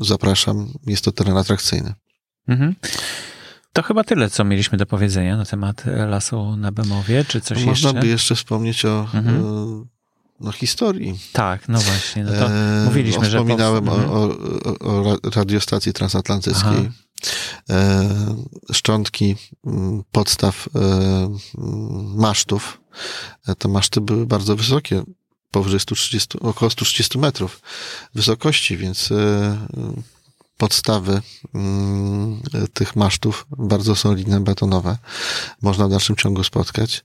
zapraszam. 0.01 0.73
Jest 0.87 1.05
to 1.05 1.13
teren 1.13 1.37
atrakcyjny. 1.37 1.95
Mhm. 2.49 2.75
To 3.73 3.83
chyba 3.83 4.05
tyle, 4.05 4.31
co 4.31 4.45
mieliśmy 4.45 4.79
do 4.79 4.87
powiedzenia 4.87 5.37
na 5.37 5.45
temat 5.45 5.85
lasu 5.87 6.57
na 6.57 6.73
Bemowie, 6.73 7.25
czy 7.25 7.41
coś 7.41 7.65
Można 7.65 7.89
jeszcze? 7.89 8.01
by 8.01 8.07
jeszcze 8.07 8.35
wspomnieć 8.35 8.85
o 8.85 9.09
Mhm. 9.15 9.89
No, 10.43 10.53
historii. 10.53 11.19
Tak, 11.33 11.69
no 11.69 11.79
właśnie. 11.81 12.25
No 12.25 12.31
to 12.33 12.51
E, 12.51 12.83
mówiliśmy, 12.85 13.25
że 13.31 13.39
Wspominałem 13.39 13.85
powst- 13.85 14.11
o, 14.11 14.89
o, 14.89 14.99
o 14.99 15.03
ra- 15.11 15.31
radiostacji 15.35 15.93
transatlantyckiej. 15.93 16.91
E, 17.71 18.09
szczątki 18.73 19.37
podstaw 20.13 20.69
e, 20.75 21.37
masztów. 22.17 22.81
E, 23.49 23.55
Te 23.55 23.69
maszty 23.69 24.01
były 24.01 24.27
bardzo 24.27 24.57
wysokie, 24.57 25.03
powyżej 25.51 25.81
130, 25.81 26.39
około 26.41 26.71
130 26.71 27.19
metrów 27.19 27.61
wysokości, 28.15 28.77
więc 28.77 29.13
e, 29.13 29.59
podstawy 30.57 31.23
tych 32.73 32.97
masztów 32.97 33.47
bardzo 33.59 33.97
solidne, 33.97 34.41
betonowe. 34.41 34.99
Można 35.63 35.87
w 35.87 35.91
dalszym 35.91 36.17
ciągu 36.17 36.45
spotkać. 36.45 37.05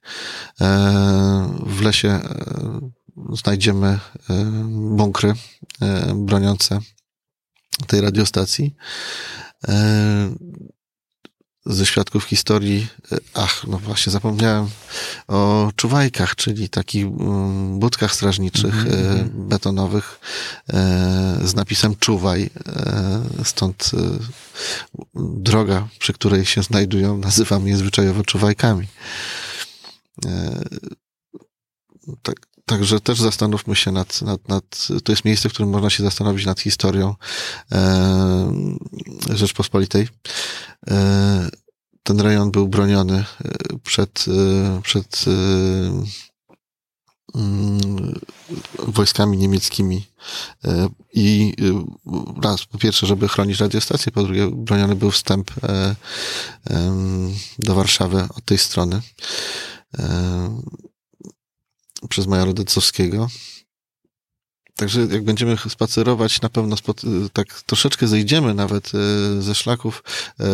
E, 0.61 1.57
W 1.65 1.81
lesie 1.81 2.19
znajdziemy 3.33 3.87
e, 3.87 3.99
bunkry 4.71 5.33
e, 5.81 6.13
broniące 6.15 6.79
tej 7.87 8.01
radiostacji. 8.01 8.75
E, 9.67 10.35
Ze 11.69 11.85
świadków 11.85 12.23
historii, 12.23 12.87
ach, 13.33 13.63
no 13.67 13.77
właśnie 13.77 14.11
zapomniałem 14.11 14.69
o 15.27 15.71
czuwajkach, 15.75 16.35
czyli 16.35 16.69
takich 16.69 17.05
mm, 17.05 17.79
budkach 17.79 18.13
strażniczych 18.13 18.75
mhm. 18.75 19.29
betonowych 19.49 20.19
z 21.43 21.55
napisem 21.55 21.95
czuwaj. 21.95 22.49
Stąd 23.43 23.91
droga, 25.15 25.87
przy 25.99 26.13
której 26.13 26.45
się 26.45 26.63
znajdują, 26.63 27.17
nazywamy 27.17 27.69
je 27.69 27.77
zwyczajowo 27.77 28.23
czuwajkami. 28.23 28.87
Tak, 32.21 32.47
Także 32.67 32.99
też 32.99 33.21
zastanówmy 33.21 33.75
się 33.75 33.91
nad, 33.91 34.21
nad, 34.21 34.49
nad, 34.49 34.87
to 35.03 35.11
jest 35.11 35.25
miejsce, 35.25 35.49
w 35.49 35.53
którym 35.53 35.71
można 35.71 35.89
się 35.89 36.03
zastanowić 36.03 36.45
nad 36.45 36.59
historią 36.59 37.15
e, 37.71 38.51
Rzeczpospolitej. 39.35 40.07
E, 40.87 41.49
ten 42.03 42.21
rejon 42.21 42.51
był 42.51 42.67
broniony 42.67 43.17
e, 43.17 43.79
przed, 43.83 44.25
e, 44.27 44.81
przed 44.81 45.25
e, 45.27 45.31
mm, 47.35 48.19
wojskami 48.79 49.37
niemieckimi 49.37 50.05
i 51.13 51.53
raz, 52.41 52.65
po 52.65 52.77
pierwsze, 52.77 53.07
żeby 53.07 53.27
chronić 53.27 53.59
radiostację, 53.59 54.11
po 54.11 54.23
drugie, 54.23 54.47
broniony 54.51 54.95
był 54.95 55.11
wstęp 55.11 55.51
do 57.59 57.75
Warszawy 57.75 58.27
od 58.37 58.45
tej 58.45 58.57
strony. 58.57 59.01
Przez 62.09 62.27
majora 62.27 62.53
Decowskiego. 62.53 63.27
Także 64.77 65.01
jak 65.01 65.23
będziemy 65.23 65.57
spacerować, 65.69 66.41
na 66.41 66.49
pewno 66.49 66.77
spod, 66.77 67.01
tak 67.33 67.61
troszeczkę 67.61 68.07
zejdziemy 68.07 68.53
nawet 68.53 68.91
e, 68.95 69.41
ze 69.41 69.55
szlaków, 69.55 70.03
e, 70.39 70.45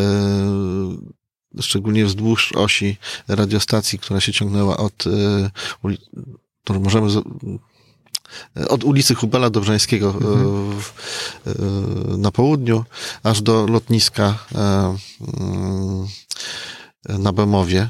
szczególnie 1.62 2.06
wzdłuż 2.06 2.52
osi 2.52 2.98
radiostacji, 3.28 4.00
która 4.00 4.22
się 4.22 4.34
ciągnęła 4.34 4.78
od, 4.78 5.08
e, 5.08 5.94
którą 6.64 6.80
możemy 6.80 7.08
od 8.70 8.84
ulicy 8.84 9.16
Hubela 9.16 9.50
Dobrzańskiego 9.50 10.08
mhm. 10.08 10.82
na 12.22 12.32
południu, 12.32 12.86
aż 13.24 13.42
do 13.42 13.68
lotniska 13.68 14.46
mm, 14.56 16.08
na 17.10 17.34
Bemowie. 17.34 17.90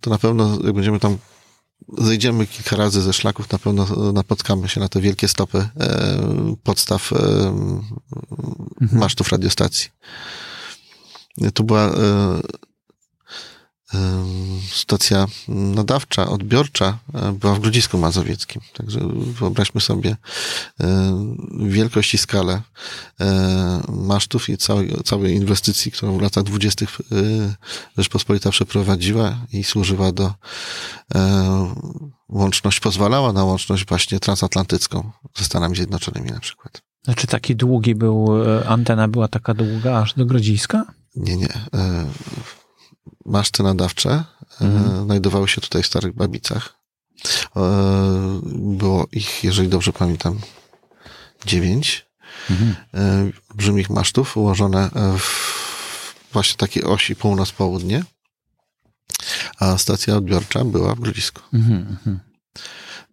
To 0.00 0.10
na 0.10 0.18
pewno, 0.18 0.58
jak 0.64 0.72
będziemy 0.72 1.00
tam 1.00 1.18
zejdziemy 1.98 2.46
kilka 2.46 2.76
razy 2.76 3.02
ze 3.02 3.12
szlaków, 3.12 3.52
na 3.52 3.58
pewno 3.58 4.12
napotkamy 4.12 4.68
się 4.68 4.80
na 4.80 4.88
te 4.88 5.00
wielkie 5.00 5.28
stopy 5.28 5.58
e, 5.58 6.56
podstaw 6.62 7.12
e, 7.12 7.16
mhm. 8.80 9.00
masztów 9.00 9.32
radiostacji. 9.32 9.88
To 11.54 11.62
była 11.62 11.84
e, 11.86 12.40
stacja 14.72 15.26
nadawcza, 15.48 16.28
odbiorcza 16.28 16.98
była 17.32 17.54
w 17.54 17.60
Grodzisku 17.60 17.98
Mazowieckim. 17.98 18.62
Także 18.74 19.00
wyobraźmy 19.14 19.80
sobie 19.80 20.16
wielkość 21.60 22.14
i 22.14 22.18
skalę 22.18 22.62
masztów 23.88 24.48
i 24.48 24.58
całej, 24.58 24.92
całej 25.04 25.34
inwestycji, 25.34 25.92
którą 25.92 26.18
w 26.18 26.22
latach 26.22 26.44
dwudziestych 26.44 26.98
Rzeczpospolita 27.98 28.50
przeprowadziła 28.50 29.36
i 29.52 29.64
służyła 29.64 30.12
do 30.12 30.34
łączność, 32.28 32.80
pozwalała 32.80 33.32
na 33.32 33.44
łączność 33.44 33.86
właśnie 33.86 34.20
transatlantycką 34.20 35.10
ze 35.38 35.44
Stanami 35.44 35.76
Zjednoczonymi 35.76 36.30
na 36.30 36.40
przykład. 36.40 36.82
Znaczy 37.04 37.26
taki 37.26 37.56
długi 37.56 37.94
był, 37.94 38.28
antena 38.68 39.08
była 39.08 39.28
taka 39.28 39.54
długa 39.54 39.98
aż 39.98 40.14
do 40.14 40.26
Grodziska? 40.26 40.84
Nie, 41.16 41.36
nie 41.36 41.48
maszty 43.30 43.62
nadawcze 43.62 44.10
e, 44.10 44.64
mhm. 44.64 45.04
znajdowały 45.04 45.48
się 45.48 45.60
tutaj 45.60 45.82
w 45.82 45.86
Starych 45.86 46.14
Babicach. 46.14 46.74
E, 47.56 47.60
było 48.52 49.06
ich, 49.12 49.44
jeżeli 49.44 49.68
dobrze 49.68 49.92
pamiętam, 49.92 50.40
dziewięć 51.46 52.06
mhm. 52.50 52.74
E, 52.94 53.30
olbrzymich 53.50 53.90
masztów 53.90 54.36
ułożone 54.36 54.90
w 55.18 55.60
właśnie 56.32 56.56
takiej 56.56 56.84
osi 56.84 57.16
północ-południe, 57.16 58.04
a 59.58 59.78
stacja 59.78 60.16
odbiorcza 60.16 60.64
była 60.64 60.94
w 60.94 61.00
Grodzisku. 61.00 61.40
Mhm, 61.52 61.78
mhm. 61.78 62.20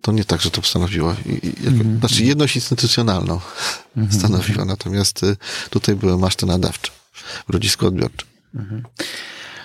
To 0.01 0.11
nie 0.11 0.25
tak, 0.25 0.41
że 0.41 0.51
to 0.51 0.63
stanowiło, 0.63 1.15
jako, 1.63 1.99
znaczy 1.99 2.23
jedność 2.23 2.55
instytucjonalną 2.55 3.39
stanowiła, 4.19 4.65
natomiast 4.65 5.25
tutaj 5.69 5.95
były 5.95 6.17
maszty 6.17 6.45
nadawcze 6.45 6.91
w 7.15 7.47
Grodzisku 7.47 7.87
odbiorczym. 7.87 8.27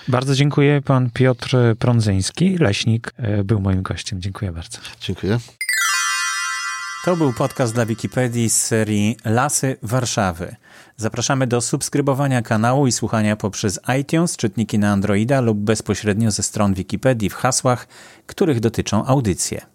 Bardzo 0.08 0.34
dziękuję. 0.34 0.82
Pan 0.82 1.10
Piotr 1.10 1.56
Prądzyński, 1.78 2.58
leśnik, 2.58 3.12
e, 3.16 3.44
był 3.44 3.60
moim 3.60 3.82
gościem. 3.82 4.20
Dziękuję 4.20 4.52
bardzo. 4.52 4.78
Dziękuję. 5.00 5.38
To 7.04 7.16
był 7.16 7.32
podcast 7.32 7.74
dla 7.74 7.86
Wikipedii 7.86 8.50
z 8.50 8.62
serii 8.62 9.16
Lasy 9.24 9.76
Warszawy. 9.82 10.56
Zapraszamy 10.96 11.46
do 11.46 11.60
subskrybowania 11.60 12.42
kanału 12.42 12.86
i 12.86 12.92
słuchania 12.92 13.36
poprzez 13.36 13.80
iTunes, 14.00 14.36
czytniki 14.36 14.78
na 14.78 14.92
Androida 14.92 15.40
lub 15.40 15.58
bezpośrednio 15.58 16.30
ze 16.30 16.42
stron 16.42 16.74
Wikipedii 16.74 17.30
w 17.30 17.34
hasłach, 17.34 17.88
których 18.26 18.60
dotyczą 18.60 19.06
audycje. 19.06 19.66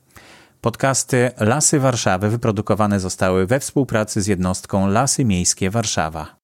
Podcasty 0.62 1.32
Lasy 1.40 1.80
Warszawy 1.80 2.30
wyprodukowane 2.30 3.00
zostały 3.00 3.48
we 3.48 3.60
współpracy 3.60 4.22
z 4.22 4.28
jednostką 4.28 4.88
Lasy 4.88 5.26
Miejskie 5.26 5.70
Warszawa. 5.70 6.37